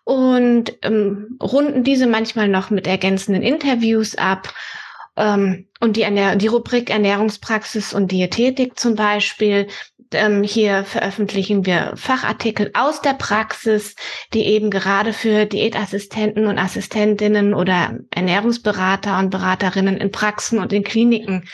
und 0.04 0.72
ähm, 0.82 1.36
runden 1.42 1.82
diese 1.82 2.06
manchmal 2.06 2.48
noch 2.48 2.70
mit 2.70 2.86
ergänzenden 2.86 3.42
Interviews 3.42 4.14
ab. 4.14 4.54
Ähm, 5.16 5.66
und 5.80 5.96
die, 5.96 6.02
Ernähr 6.02 6.36
die 6.36 6.46
Rubrik 6.46 6.90
Ernährungspraxis 6.90 7.92
und 7.92 8.12
Diätetik 8.12 8.78
zum 8.78 8.94
Beispiel 8.94 9.66
ähm, 10.12 10.42
hier 10.42 10.84
veröffentlichen 10.84 11.66
wir 11.66 11.92
Fachartikel 11.96 12.70
aus 12.74 13.00
der 13.00 13.14
Praxis, 13.14 13.94
die 14.34 14.44
eben 14.44 14.70
gerade 14.70 15.12
für 15.12 15.46
Diätassistenten 15.46 16.46
und 16.46 16.58
Assistentinnen 16.58 17.54
oder 17.54 17.98
Ernährungsberater 18.10 19.18
und 19.18 19.30
Beraterinnen 19.30 19.96
in 19.96 20.12
Praxen 20.12 20.58
und 20.58 20.72
in 20.72 20.84
Kliniken 20.84 21.48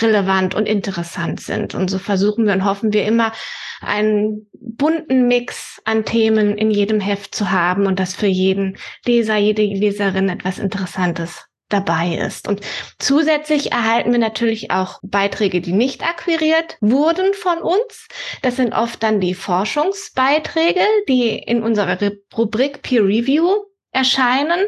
relevant 0.00 0.54
und 0.54 0.66
interessant 0.66 1.40
sind. 1.40 1.74
Und 1.74 1.90
so 1.90 1.98
versuchen 1.98 2.46
wir 2.46 2.52
und 2.52 2.64
hoffen 2.64 2.92
wir 2.92 3.04
immer, 3.04 3.32
einen 3.80 4.46
bunten 4.52 5.28
Mix 5.28 5.80
an 5.84 6.04
Themen 6.04 6.56
in 6.56 6.70
jedem 6.70 7.00
Heft 7.00 7.34
zu 7.34 7.50
haben 7.50 7.86
und 7.86 7.98
dass 7.98 8.14
für 8.14 8.26
jeden 8.26 8.76
Leser, 9.04 9.36
jede 9.36 9.62
Leserin 9.62 10.28
etwas 10.28 10.58
Interessantes 10.58 11.45
dabei 11.68 12.16
ist. 12.16 12.48
Und 12.48 12.60
zusätzlich 12.98 13.72
erhalten 13.72 14.12
wir 14.12 14.18
natürlich 14.18 14.70
auch 14.70 15.00
Beiträge, 15.02 15.60
die 15.60 15.72
nicht 15.72 16.02
akquiriert 16.02 16.76
wurden 16.80 17.34
von 17.34 17.58
uns. 17.58 18.08
Das 18.42 18.56
sind 18.56 18.72
oft 18.72 19.02
dann 19.02 19.20
die 19.20 19.34
Forschungsbeiträge, 19.34 20.82
die 21.08 21.30
in 21.38 21.62
unserer 21.62 21.98
Rubrik 22.36 22.82
Peer 22.82 23.04
Review 23.04 23.48
erscheinen. 23.96 24.66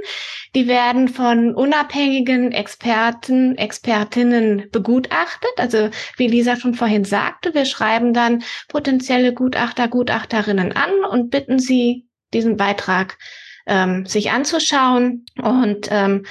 Die 0.55 0.67
werden 0.67 1.09
von 1.09 1.55
unabhängigen 1.55 2.51
Experten, 2.51 3.57
Expertinnen 3.57 4.69
begutachtet. 4.73 5.53
Also 5.59 5.91
wie 6.17 6.27
Lisa 6.27 6.57
schon 6.57 6.75
vorhin 6.75 7.05
sagte, 7.05 7.55
wir 7.55 7.67
schreiben 7.67 8.15
dann 8.15 8.43
potenzielle 8.69 9.35
Gutachter, 9.35 9.87
Gutachterinnen 9.87 10.73
an 10.73 11.05
und 11.11 11.31
bitten 11.31 11.59
sie, 11.59 12.07
diesen 12.33 12.57
Beitrag 12.57 13.19
ähm, 13.69 14.07
sich 14.07 14.31
anzuschauen. 14.31 15.27
Und 15.41 15.89
ähm, 15.91 16.25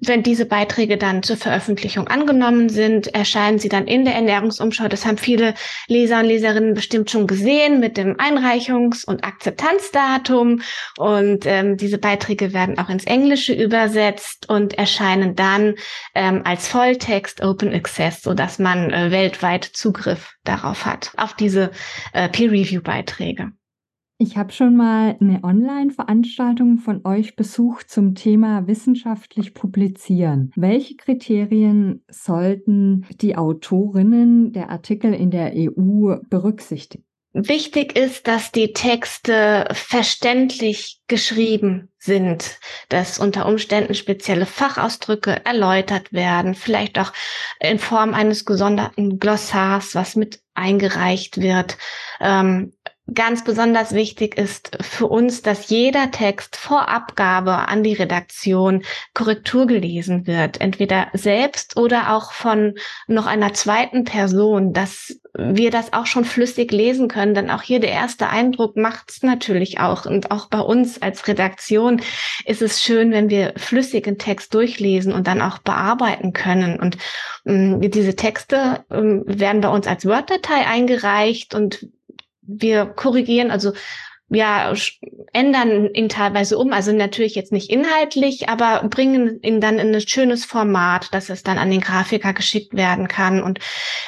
wenn 0.00 0.22
diese 0.22 0.46
Beiträge 0.46 0.96
dann 0.96 1.22
zur 1.22 1.36
Veröffentlichung 1.36 2.08
angenommen 2.08 2.68
sind, 2.68 3.08
erscheinen 3.14 3.58
sie 3.58 3.68
dann 3.68 3.86
in 3.86 4.04
der 4.04 4.14
Ernährungsumschau. 4.14 4.88
Das 4.88 5.04
haben 5.04 5.18
viele 5.18 5.54
Leser 5.88 6.20
und 6.20 6.26
Leserinnen 6.26 6.74
bestimmt 6.74 7.10
schon 7.10 7.26
gesehen 7.26 7.80
mit 7.80 7.96
dem 7.96 8.16
Einreichungs- 8.16 9.04
und 9.04 9.24
Akzeptanzdatum. 9.24 10.62
Und 10.96 11.44
ähm, 11.44 11.76
diese 11.76 11.98
Beiträge 11.98 12.52
werden 12.52 12.78
auch 12.78 12.88
ins 12.88 13.04
Englische 13.04 13.52
übersetzt 13.52 14.48
und 14.48 14.78
erscheinen 14.78 15.34
dann 15.34 15.74
ähm, 16.14 16.42
als 16.44 16.68
Volltext 16.68 17.42
Open 17.42 17.74
Access, 17.74 18.22
so 18.22 18.34
dass 18.34 18.58
man 18.58 18.90
äh, 18.90 19.10
weltweit 19.10 19.64
Zugriff 19.64 20.34
darauf 20.44 20.86
hat, 20.86 21.12
auf 21.16 21.34
diese 21.34 21.70
äh, 22.12 22.28
Peer-Review-Beiträge. 22.28 23.52
Ich 24.16 24.36
habe 24.36 24.52
schon 24.52 24.76
mal 24.76 25.16
eine 25.20 25.42
Online-Veranstaltung 25.42 26.78
von 26.78 27.04
euch 27.04 27.34
besucht 27.34 27.90
zum 27.90 28.14
Thema 28.14 28.68
wissenschaftlich 28.68 29.54
publizieren. 29.54 30.52
Welche 30.54 30.94
Kriterien 30.94 32.04
sollten 32.08 33.06
die 33.20 33.36
Autorinnen 33.36 34.52
der 34.52 34.70
Artikel 34.70 35.12
in 35.12 35.32
der 35.32 35.52
EU 35.56 36.14
berücksichtigen? 36.30 37.04
Wichtig 37.36 37.98
ist, 37.98 38.28
dass 38.28 38.52
die 38.52 38.72
Texte 38.72 39.66
verständlich 39.72 41.00
geschrieben 41.08 41.90
sind, 41.98 42.60
dass 42.90 43.18
unter 43.18 43.46
Umständen 43.46 43.94
spezielle 43.94 44.46
Fachausdrücke 44.46 45.44
erläutert 45.44 46.12
werden, 46.12 46.54
vielleicht 46.54 46.96
auch 47.00 47.12
in 47.58 47.80
Form 47.80 48.14
eines 48.14 48.44
gesonderten 48.44 49.18
Glossars, 49.18 49.96
was 49.96 50.14
mit 50.14 50.38
eingereicht 50.54 51.40
wird. 51.40 51.76
Ähm, 52.20 52.72
Ganz 53.12 53.44
besonders 53.44 53.92
wichtig 53.92 54.38
ist 54.38 54.78
für 54.80 55.06
uns, 55.06 55.42
dass 55.42 55.68
jeder 55.68 56.10
Text 56.10 56.56
vor 56.56 56.88
Abgabe 56.88 57.68
an 57.68 57.82
die 57.82 57.92
Redaktion 57.92 58.82
Korrektur 59.12 59.66
gelesen 59.66 60.26
wird, 60.26 60.62
entweder 60.62 61.08
selbst 61.12 61.76
oder 61.76 62.14
auch 62.14 62.32
von 62.32 62.76
noch 63.06 63.26
einer 63.26 63.52
zweiten 63.52 64.04
Person, 64.04 64.72
dass 64.72 65.20
wir 65.36 65.70
das 65.70 65.92
auch 65.92 66.06
schon 66.06 66.24
flüssig 66.24 66.72
lesen 66.72 67.08
können, 67.08 67.34
denn 67.34 67.50
auch 67.50 67.60
hier 67.60 67.78
der 67.78 67.90
erste 67.90 68.30
Eindruck 68.30 68.76
macht 68.76 69.10
es 69.10 69.22
natürlich 69.22 69.80
auch. 69.80 70.06
Und 70.06 70.30
auch 70.30 70.46
bei 70.46 70.60
uns 70.60 71.02
als 71.02 71.28
Redaktion 71.28 72.00
ist 72.46 72.62
es 72.62 72.82
schön, 72.82 73.10
wenn 73.10 73.28
wir 73.28 73.52
flüssigen 73.56 74.16
Text 74.16 74.54
durchlesen 74.54 75.12
und 75.12 75.26
dann 75.26 75.42
auch 75.42 75.58
bearbeiten 75.58 76.32
können. 76.32 76.80
Und 76.80 76.96
ähm, 77.44 77.82
diese 77.82 78.16
Texte 78.16 78.84
ähm, 78.90 79.24
werden 79.26 79.60
bei 79.60 79.68
uns 79.68 79.86
als 79.86 80.06
Word-Datei 80.06 80.66
eingereicht 80.66 81.54
und 81.54 81.86
wir 82.46 82.86
korrigieren, 82.86 83.50
also 83.50 83.72
ja, 84.30 84.72
ändern 85.32 85.92
ihn 85.92 86.08
teilweise 86.08 86.56
um, 86.58 86.72
also 86.72 86.92
natürlich 86.92 87.34
jetzt 87.34 87.52
nicht 87.52 87.70
inhaltlich, 87.70 88.48
aber 88.48 88.88
bringen 88.88 89.40
ihn 89.42 89.60
dann 89.60 89.78
in 89.78 89.94
ein 89.94 90.08
schönes 90.08 90.44
Format, 90.44 91.12
dass 91.12 91.28
es 91.28 91.42
dann 91.42 91.58
an 91.58 91.70
den 91.70 91.80
Grafiker 91.80 92.32
geschickt 92.32 92.74
werden 92.74 93.06
kann. 93.08 93.42
Und 93.42 93.58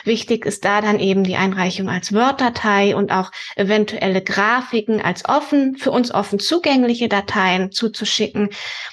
wichtig 0.04 0.46
ist 0.46 0.64
da 0.64 0.80
dann 0.80 1.00
eben 1.00 1.24
die 1.24 1.36
Einreichung 1.36 1.88
als 1.88 2.14
Word-Datei 2.14 2.96
und 2.96 3.12
auch 3.12 3.30
eventuelle 3.56 4.22
Grafiken 4.22 5.00
als 5.00 5.28
offen, 5.28 5.76
für 5.76 5.90
uns 5.90 6.12
offen 6.12 6.38
zugängliche 6.38 7.08
Dateien 7.08 7.70
zuzuschicken, 7.70 8.50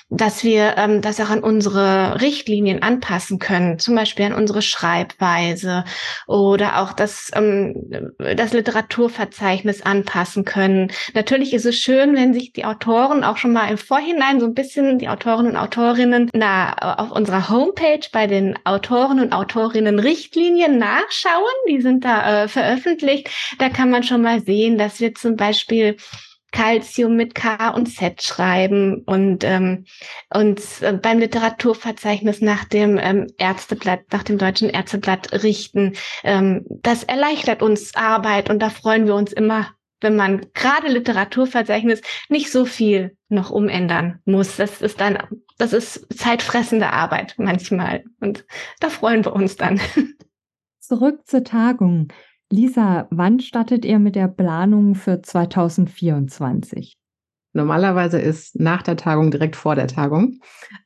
dass 0.10 0.44
wir 0.44 0.76
ähm, 0.78 1.02
das 1.02 1.20
auch 1.20 1.30
an 1.30 1.44
unsere 1.44 2.22
Richtlinien 2.22 2.82
anpassen 2.82 3.40
können, 3.40 3.80
zum 3.80 3.96
Beispiel 3.96 4.26
an 4.26 4.34
unsere 4.34 4.62
Schreibweise 4.62 5.86
oder 6.28 6.82
auch 6.82 6.94
das, 6.94 7.32
ähm, 7.34 8.12
das 8.18 8.54
Literaturverzeichnis 8.54 9.82
anpassen 9.82 10.46
können. 10.46 10.92
Natürlich 11.14 11.54
ist 11.54 11.66
es 11.66 11.78
schön, 11.78 12.16
wenn 12.16 12.34
sich 12.34 12.54
die 12.54 12.66
Autoren 12.66 13.24
auch 13.24 13.38
schon 13.38 13.54
mal 13.54 13.70
im 13.70 13.78
Vorhinein 13.78 14.40
so 14.40 14.46
ein 14.46 14.54
bisschen, 14.54 15.00
die 15.00 15.10
Autoren 15.10 15.48
und 15.48 15.56
Autorinnen, 15.56 16.30
na, 16.34 16.74
auf 16.98 17.12
unserer 17.12 17.50
Homepage 17.50 18.08
bei 18.12 18.28
den 18.28 18.58
Autoren 18.66 19.20
und 19.20 19.34
Autorinnen 19.34 20.00
Richtlinien 20.00 20.78
nachschauen. 20.78 21.44
Die 21.70 21.82
sind 21.82 22.04
da 22.06 22.44
äh, 22.44 22.48
veröffentlicht. 22.48 23.30
Da 23.60 23.70
kann 23.70 23.90
man 23.90 24.04
schon 24.04 24.22
mal 24.22 24.42
sehen, 24.42 24.78
dass 24.78 25.00
wir 25.00 25.14
zum 25.14 25.36
Beispiel 25.36 25.98
Calcium 26.54 27.16
mit 27.16 27.36
K 27.36 27.70
und 27.70 27.88
Z 27.88 28.24
schreiben 28.24 29.04
und 29.06 29.44
ähm, 29.44 29.86
uns 30.34 30.82
äh, 30.82 30.94
beim 30.94 31.20
Literaturverzeichnis 31.20 32.42
nach 32.42 32.64
dem 32.64 32.98
ähm, 33.02 33.28
Ärzteblatt, 33.38 34.02
nach 34.12 34.24
dem 34.24 34.38
deutschen 34.38 34.70
Ärzteblatt 34.70 35.44
richten. 35.44 35.94
Ähm, 36.24 36.66
das 36.70 37.04
erleichtert 37.04 37.62
uns 37.62 37.96
Arbeit 37.96 38.50
und 38.50 38.60
da 38.60 38.70
freuen 38.70 39.08
wir 39.08 39.16
uns 39.16 39.34
immer, 39.34 39.68
wenn 40.04 40.16
man 40.16 40.46
gerade 40.54 40.90
Literaturverzeichnis 40.90 42.02
nicht 42.30 42.52
so 42.52 42.66
viel 42.66 43.18
noch 43.30 43.50
umändern 43.50 44.20
muss. 44.26 44.58
Das 44.58 44.82
ist 44.82 45.00
dann, 45.00 45.18
das 45.58 45.74
ist 45.74 46.08
zeitfressende 46.16 46.92
Arbeit 46.92 47.36
manchmal 47.38 48.04
und 48.20 48.46
da 48.80 48.90
freuen 48.90 49.26
wir 49.26 49.34
uns 49.34 49.56
dann. 49.56 49.80
Zurück 50.80 51.26
zur 51.26 51.44
Tagung. 51.44 52.10
Lisa, 52.52 53.08
wann 53.10 53.40
startet 53.40 53.86
ihr 53.86 53.98
mit 53.98 54.16
der 54.16 54.28
Planung 54.28 54.94
für 54.94 55.22
2024? 55.22 56.98
Normalerweise 57.54 58.20
ist 58.20 58.60
nach 58.60 58.82
der 58.82 58.98
Tagung 58.98 59.30
direkt 59.30 59.56
vor 59.56 59.76
der 59.76 59.88
Tagung. 59.88 60.40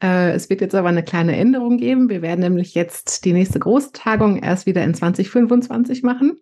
Äh, 0.04 0.32
es 0.32 0.50
wird 0.50 0.60
jetzt 0.60 0.76
aber 0.76 0.90
eine 0.90 1.04
kleine 1.04 1.36
Änderung 1.36 1.78
geben. 1.78 2.10
Wir 2.10 2.22
werden 2.22 2.42
nämlich 2.42 2.74
jetzt 2.74 3.24
die 3.24 3.32
nächste 3.32 3.60
große 3.60 3.94
Tagung 3.94 4.38
erst 4.44 4.66
wieder 4.66 4.84
in 4.84 4.94
2025 4.94 6.04
machen. 6.04 6.38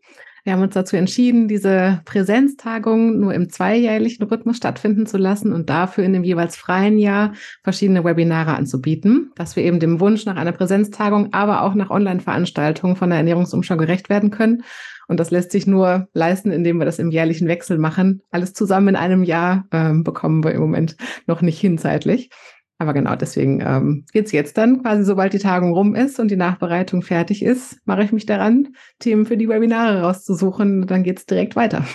Wir 0.45 0.53
haben 0.53 0.62
uns 0.62 0.75
dazu 0.75 0.95
entschieden, 0.95 1.47
diese 1.47 2.01
Präsenztagung 2.05 3.19
nur 3.19 3.34
im 3.34 3.49
zweijährlichen 3.49 4.27
Rhythmus 4.27 4.58
stattfinden 4.58 5.08
zu 5.08 5.17
lassen 5.17 5.51
und 5.51 5.71
dafür 5.71 6.03
in 6.03 6.13
dem 6.13 6.23
jeweils 6.23 6.55
freien 6.55 6.99
Jahr 6.99 7.34
verschiedene 7.63 8.03
Webinare 8.03 8.53
anzubieten, 8.53 9.31
dass 9.34 9.55
wir 9.55 9.63
eben 9.63 9.79
dem 9.79 9.99
Wunsch 9.99 10.23
nach 10.25 10.36
einer 10.36 10.51
Präsenztagung, 10.51 11.34
aber 11.34 11.63
auch 11.63 11.73
nach 11.73 11.89
Online-Veranstaltungen 11.89 12.95
von 12.95 13.10
der 13.10 13.17
Ernährungsumschau 13.17 13.75
gerecht 13.75 14.10
werden 14.10 14.29
können 14.29 14.63
und 15.08 15.19
das 15.19 15.31
lässt 15.31 15.51
sich 15.51 15.67
nur 15.67 16.08
leisten, 16.13 16.51
indem 16.51 16.77
wir 16.77 16.86
das 16.86 16.99
im 16.99 17.12
jährlichen 17.12 17.47
Wechsel 17.47 17.77
machen. 17.77 18.21
Alles 18.31 18.53
zusammen 18.53 18.89
in 18.89 18.95
einem 18.95 19.23
Jahr 19.23 19.65
ähm, 19.71 20.03
bekommen 20.03 20.43
wir 20.43 20.51
im 20.51 20.62
Moment 20.62 20.95
noch 21.27 21.41
nicht 21.41 21.60
hin 21.60 21.77
zeitlich. 21.77 22.29
Aber 22.77 22.93
genau 22.93 23.15
deswegen 23.15 23.61
ähm, 23.61 24.05
geht 24.11 24.31
jetzt 24.31 24.57
dann 24.57 24.81
quasi, 24.81 25.03
sobald 25.03 25.33
die 25.33 25.39
Tagung 25.39 25.73
rum 25.73 25.95
ist 25.95 26.19
und 26.19 26.29
die 26.29 26.35
Nachbereitung 26.35 27.01
fertig 27.01 27.41
ist, 27.41 27.79
mache 27.85 28.03
ich 28.03 28.11
mich 28.11 28.25
daran, 28.25 28.75
Themen 28.99 29.25
für 29.25 29.38
die 29.38 29.47
Webinare 29.47 30.01
rauszusuchen. 30.01 30.81
Und 30.81 30.91
dann 30.91 31.03
geht's 31.03 31.25
direkt 31.25 31.55
weiter. 31.55 31.85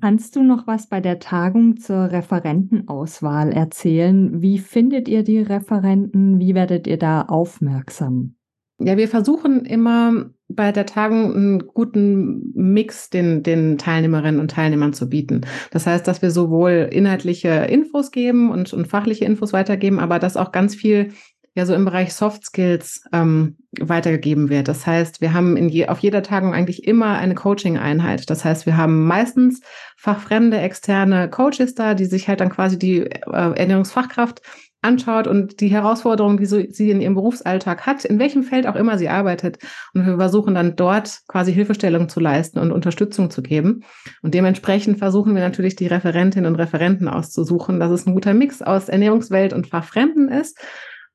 Kannst 0.00 0.36
du 0.36 0.44
noch 0.44 0.68
was 0.68 0.88
bei 0.88 1.00
der 1.00 1.18
Tagung 1.18 1.76
zur 1.78 2.12
Referentenauswahl 2.12 3.50
erzählen? 3.50 4.40
Wie 4.40 4.58
findet 4.58 5.08
ihr 5.08 5.24
die 5.24 5.40
Referenten? 5.40 6.38
Wie 6.38 6.54
werdet 6.54 6.86
ihr 6.86 6.98
da 6.98 7.22
aufmerksam? 7.22 8.36
Ja, 8.78 8.96
wir 8.96 9.08
versuchen 9.08 9.64
immer 9.64 10.30
bei 10.48 10.72
der 10.72 10.86
Tagung 10.86 11.34
einen 11.34 11.58
guten 11.66 12.52
Mix 12.54 13.10
den, 13.10 13.42
den 13.42 13.76
Teilnehmerinnen 13.78 14.40
und 14.40 14.50
Teilnehmern 14.50 14.94
zu 14.94 15.08
bieten. 15.08 15.42
Das 15.70 15.86
heißt, 15.86 16.08
dass 16.08 16.22
wir 16.22 16.30
sowohl 16.30 16.88
inhaltliche 16.90 17.48
Infos 17.48 18.10
geben 18.10 18.50
und, 18.50 18.72
und 18.72 18.88
fachliche 18.88 19.26
Infos 19.26 19.52
weitergeben, 19.52 19.98
aber 19.98 20.18
dass 20.18 20.36
auch 20.36 20.52
ganz 20.52 20.74
viel 20.74 21.12
ja 21.54 21.66
so 21.66 21.74
im 21.74 21.84
Bereich 21.84 22.14
Soft 22.14 22.46
Skills 22.46 23.02
ähm, 23.12 23.56
weitergegeben 23.80 24.48
wird. 24.48 24.68
Das 24.68 24.86
heißt, 24.86 25.20
wir 25.20 25.34
haben 25.34 25.56
in 25.56 25.68
je, 25.68 25.88
auf 25.88 25.98
jeder 25.98 26.22
Tagung 26.22 26.54
eigentlich 26.54 26.86
immer 26.86 27.18
eine 27.18 27.34
Coaching-Einheit. 27.34 28.30
Das 28.30 28.44
heißt, 28.44 28.64
wir 28.64 28.76
haben 28.76 29.04
meistens 29.06 29.60
fachfremde 29.96 30.58
externe 30.58 31.28
Coaches 31.28 31.74
da, 31.74 31.94
die 31.94 32.06
sich 32.06 32.28
halt 32.28 32.40
dann 32.40 32.50
quasi 32.50 32.78
die 32.78 33.00
äh, 33.00 33.10
Ernährungsfachkraft 33.26 34.40
anschaut 34.80 35.26
und 35.26 35.60
die 35.60 35.68
Herausforderungen, 35.68 36.36
die 36.36 36.46
sie 36.46 36.90
in 36.90 37.00
ihrem 37.00 37.14
Berufsalltag 37.14 37.84
hat, 37.86 38.04
in 38.04 38.18
welchem 38.18 38.44
Feld 38.44 38.66
auch 38.66 38.76
immer 38.76 38.96
sie 38.96 39.08
arbeitet. 39.08 39.58
Und 39.92 40.06
wir 40.06 40.16
versuchen 40.16 40.54
dann 40.54 40.76
dort 40.76 41.20
quasi 41.26 41.52
Hilfestellung 41.52 42.08
zu 42.08 42.20
leisten 42.20 42.58
und 42.58 42.70
Unterstützung 42.70 43.30
zu 43.30 43.42
geben. 43.42 43.84
Und 44.22 44.34
dementsprechend 44.34 44.98
versuchen 44.98 45.34
wir 45.34 45.42
natürlich 45.42 45.74
die 45.74 45.88
Referentinnen 45.88 46.50
und 46.50 46.60
Referenten 46.60 47.08
auszusuchen, 47.08 47.80
dass 47.80 47.90
es 47.90 48.06
ein 48.06 48.14
guter 48.14 48.34
Mix 48.34 48.62
aus 48.62 48.88
Ernährungswelt 48.88 49.52
und 49.52 49.66
Fachfremden 49.66 50.28
ist. 50.28 50.58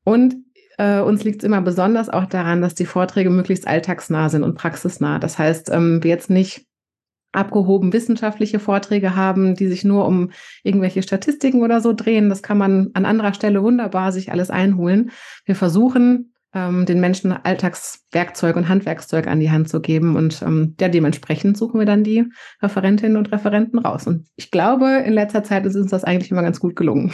Und 0.03 0.35
äh, 0.77 0.99
uns 0.99 1.23
liegt 1.23 1.43
es 1.43 1.47
immer 1.47 1.61
besonders 1.61 2.09
auch 2.09 2.25
daran, 2.25 2.61
dass 2.61 2.75
die 2.75 2.85
Vorträge 2.85 3.29
möglichst 3.29 3.67
alltagsnah 3.67 4.27
sind 4.29 4.43
und 4.43 4.55
praxisnah. 4.55 5.19
Das 5.19 5.37
heißt, 5.37 5.69
ähm, 5.71 6.03
wir 6.03 6.09
jetzt 6.09 6.29
nicht 6.29 6.65
abgehoben 7.33 7.91
wissenschaftliche 7.93 8.59
Vorträge 8.59 9.15
haben, 9.15 9.55
die 9.55 9.67
sich 9.67 9.83
nur 9.83 10.07
um 10.07 10.31
irgendwelche 10.63 11.03
Statistiken 11.03 11.61
oder 11.61 11.81
so 11.81 11.93
drehen. 11.93 12.29
Das 12.29 12.41
kann 12.41 12.57
man 12.57 12.89
an 12.93 13.05
anderer 13.05 13.33
Stelle 13.33 13.61
wunderbar 13.63 14.11
sich 14.11 14.31
alles 14.31 14.49
einholen. 14.49 15.11
Wir 15.45 15.55
versuchen, 15.55 16.33
ähm, 16.53 16.85
den 16.85 16.99
Menschen 16.99 17.31
Alltagswerkzeug 17.31 18.55
und 18.55 18.69
Handwerkszeug 18.69 19.27
an 19.27 19.39
die 19.39 19.51
Hand 19.51 19.69
zu 19.69 19.81
geben. 19.81 20.15
Und 20.15 20.41
ähm, 20.41 20.75
ja, 20.79 20.87
dementsprechend 20.87 21.57
suchen 21.57 21.79
wir 21.79 21.85
dann 21.85 22.03
die 22.03 22.25
Referentinnen 22.61 23.17
und 23.17 23.31
Referenten 23.31 23.79
raus. 23.79 24.07
Und 24.07 24.27
ich 24.35 24.51
glaube, 24.51 25.03
in 25.05 25.13
letzter 25.13 25.43
Zeit 25.43 25.65
ist 25.65 25.75
uns 25.75 25.91
das 25.91 26.03
eigentlich 26.03 26.31
immer 26.31 26.43
ganz 26.43 26.59
gut 26.59 26.75
gelungen. 26.75 27.11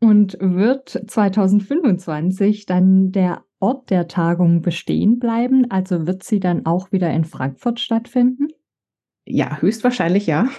Und 0.00 0.38
wird 0.40 1.02
2025 1.08 2.66
dann 2.66 3.10
der 3.10 3.42
Ort 3.58 3.90
der 3.90 4.06
Tagung 4.06 4.62
bestehen 4.62 5.18
bleiben? 5.18 5.68
Also 5.70 6.06
wird 6.06 6.22
sie 6.22 6.38
dann 6.38 6.66
auch 6.66 6.92
wieder 6.92 7.10
in 7.10 7.24
Frankfurt 7.24 7.80
stattfinden? 7.80 8.48
Ja, 9.30 9.58
höchstwahrscheinlich 9.60 10.26
ja. 10.26 10.48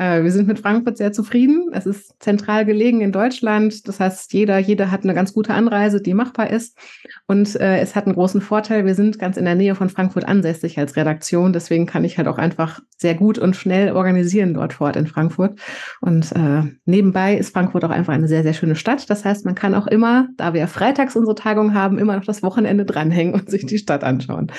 Äh, 0.00 0.22
wir 0.22 0.30
sind 0.30 0.46
mit 0.46 0.60
Frankfurt 0.60 0.96
sehr 0.96 1.12
zufrieden. 1.12 1.70
Es 1.72 1.84
ist 1.84 2.14
zentral 2.22 2.64
gelegen 2.64 3.00
in 3.00 3.10
Deutschland. 3.10 3.88
Das 3.88 3.98
heißt, 3.98 4.32
jeder, 4.32 4.58
jeder 4.58 4.92
hat 4.92 5.02
eine 5.02 5.12
ganz 5.12 5.34
gute 5.34 5.52
Anreise, 5.52 6.00
die 6.00 6.14
machbar 6.14 6.50
ist. 6.50 6.78
Und 7.26 7.56
äh, 7.56 7.80
es 7.80 7.96
hat 7.96 8.06
einen 8.06 8.14
großen 8.14 8.40
Vorteil. 8.40 8.86
Wir 8.86 8.94
sind 8.94 9.18
ganz 9.18 9.36
in 9.36 9.44
der 9.44 9.56
Nähe 9.56 9.74
von 9.74 9.88
Frankfurt 9.88 10.24
ansässig 10.24 10.78
als 10.78 10.94
Redaktion. 10.94 11.52
Deswegen 11.52 11.86
kann 11.86 12.04
ich 12.04 12.16
halt 12.16 12.28
auch 12.28 12.38
einfach 12.38 12.78
sehr 12.96 13.16
gut 13.16 13.38
und 13.38 13.56
schnell 13.56 13.90
organisieren 13.90 14.54
dort 14.54 14.72
vor 14.72 14.86
Ort 14.86 14.94
in 14.94 15.08
Frankfurt. 15.08 15.58
Und 16.00 16.30
äh, 16.30 16.62
nebenbei 16.84 17.36
ist 17.36 17.52
Frankfurt 17.52 17.84
auch 17.84 17.90
einfach 17.90 18.12
eine 18.12 18.28
sehr, 18.28 18.44
sehr 18.44 18.54
schöne 18.54 18.76
Stadt. 18.76 19.10
Das 19.10 19.24
heißt, 19.24 19.46
man 19.46 19.56
kann 19.56 19.74
auch 19.74 19.88
immer, 19.88 20.28
da 20.36 20.54
wir 20.54 20.68
freitags 20.68 21.16
unsere 21.16 21.34
Tagung 21.34 21.74
haben, 21.74 21.98
immer 21.98 22.14
noch 22.14 22.24
das 22.24 22.44
Wochenende 22.44 22.84
dranhängen 22.84 23.34
und 23.34 23.50
sich 23.50 23.66
die 23.66 23.78
Stadt 23.78 24.04
anschauen. 24.04 24.52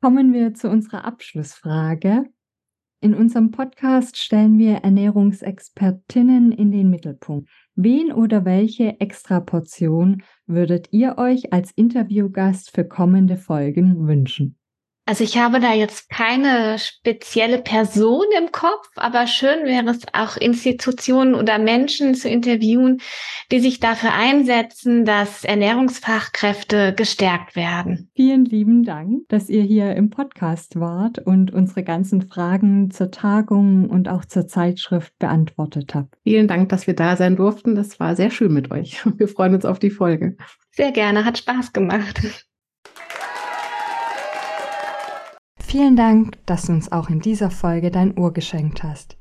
Kommen 0.00 0.32
wir 0.32 0.54
zu 0.54 0.70
unserer 0.70 1.04
Abschlussfrage. 1.04 2.24
In 3.02 3.14
unserem 3.14 3.50
Podcast 3.50 4.16
stellen 4.16 4.58
wir 4.58 4.76
Ernährungsexpertinnen 4.76 6.52
in 6.52 6.70
den 6.70 6.88
Mittelpunkt. 6.88 7.50
Wen 7.74 8.12
oder 8.12 8.44
welche 8.44 9.00
Extraportion 9.00 10.22
würdet 10.46 10.92
ihr 10.92 11.18
euch 11.18 11.52
als 11.52 11.72
Interviewgast 11.72 12.70
für 12.72 12.84
kommende 12.84 13.36
Folgen 13.36 14.06
wünschen? 14.06 14.56
Also 15.12 15.24
ich 15.24 15.36
habe 15.36 15.60
da 15.60 15.74
jetzt 15.74 16.08
keine 16.08 16.78
spezielle 16.78 17.58
Person 17.58 18.24
im 18.38 18.50
Kopf, 18.50 18.88
aber 18.96 19.26
schön 19.26 19.66
wäre 19.66 19.90
es 19.90 20.00
auch 20.14 20.38
Institutionen 20.38 21.34
oder 21.34 21.58
Menschen 21.58 22.14
zu 22.14 22.30
interviewen, 22.30 22.98
die 23.50 23.60
sich 23.60 23.78
dafür 23.78 24.14
einsetzen, 24.14 25.04
dass 25.04 25.44
Ernährungsfachkräfte 25.44 26.94
gestärkt 26.94 27.56
werden. 27.56 28.10
Vielen 28.16 28.46
lieben 28.46 28.84
Dank, 28.84 29.28
dass 29.28 29.50
ihr 29.50 29.60
hier 29.64 29.94
im 29.96 30.08
Podcast 30.08 30.80
wart 30.80 31.18
und 31.18 31.52
unsere 31.52 31.82
ganzen 31.82 32.22
Fragen 32.22 32.90
zur 32.90 33.10
Tagung 33.10 33.90
und 33.90 34.08
auch 34.08 34.24
zur 34.24 34.46
Zeitschrift 34.46 35.12
beantwortet 35.18 35.94
habt. 35.94 36.14
Vielen 36.22 36.48
Dank, 36.48 36.70
dass 36.70 36.86
wir 36.86 36.94
da 36.94 37.16
sein 37.16 37.36
durften. 37.36 37.74
Das 37.74 38.00
war 38.00 38.16
sehr 38.16 38.30
schön 38.30 38.54
mit 38.54 38.70
euch. 38.70 39.04
Wir 39.18 39.28
freuen 39.28 39.56
uns 39.56 39.66
auf 39.66 39.78
die 39.78 39.90
Folge. 39.90 40.38
Sehr 40.70 40.90
gerne, 40.90 41.26
hat 41.26 41.36
Spaß 41.36 41.74
gemacht. 41.74 42.48
Vielen 45.72 45.96
Dank, 45.96 46.36
dass 46.44 46.66
du 46.66 46.72
uns 46.72 46.92
auch 46.92 47.08
in 47.08 47.20
dieser 47.20 47.50
Folge 47.50 47.90
dein 47.90 48.18
Ohr 48.18 48.34
geschenkt 48.34 48.82
hast. 48.82 49.16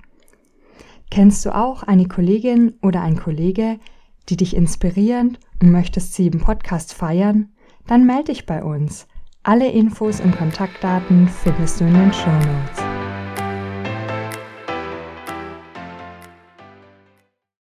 Kennst 1.09 1.45
du 1.45 1.55
auch 1.55 1.83
eine 1.83 2.09
Kollegin 2.09 2.73
oder 2.81 3.01
ein 3.03 3.15
Kollege, 3.15 3.79
die 4.27 4.35
dich 4.35 4.53
inspirieren 4.53 5.37
und 5.61 5.71
möchtest 5.71 6.13
sie 6.13 6.27
im 6.27 6.41
Podcast 6.41 6.93
feiern? 6.93 7.53
Dann 7.87 8.05
melde 8.05 8.33
dich 8.33 8.45
bei 8.45 8.65
uns. 8.65 9.07
Alle 9.43 9.71
Infos 9.71 10.19
und 10.19 10.35
Kontaktdaten 10.35 11.29
findest 11.29 11.79
du 11.79 11.85
in 11.85 11.93
den 11.93 12.11
Show 12.11 12.29
Notes. 12.29 12.80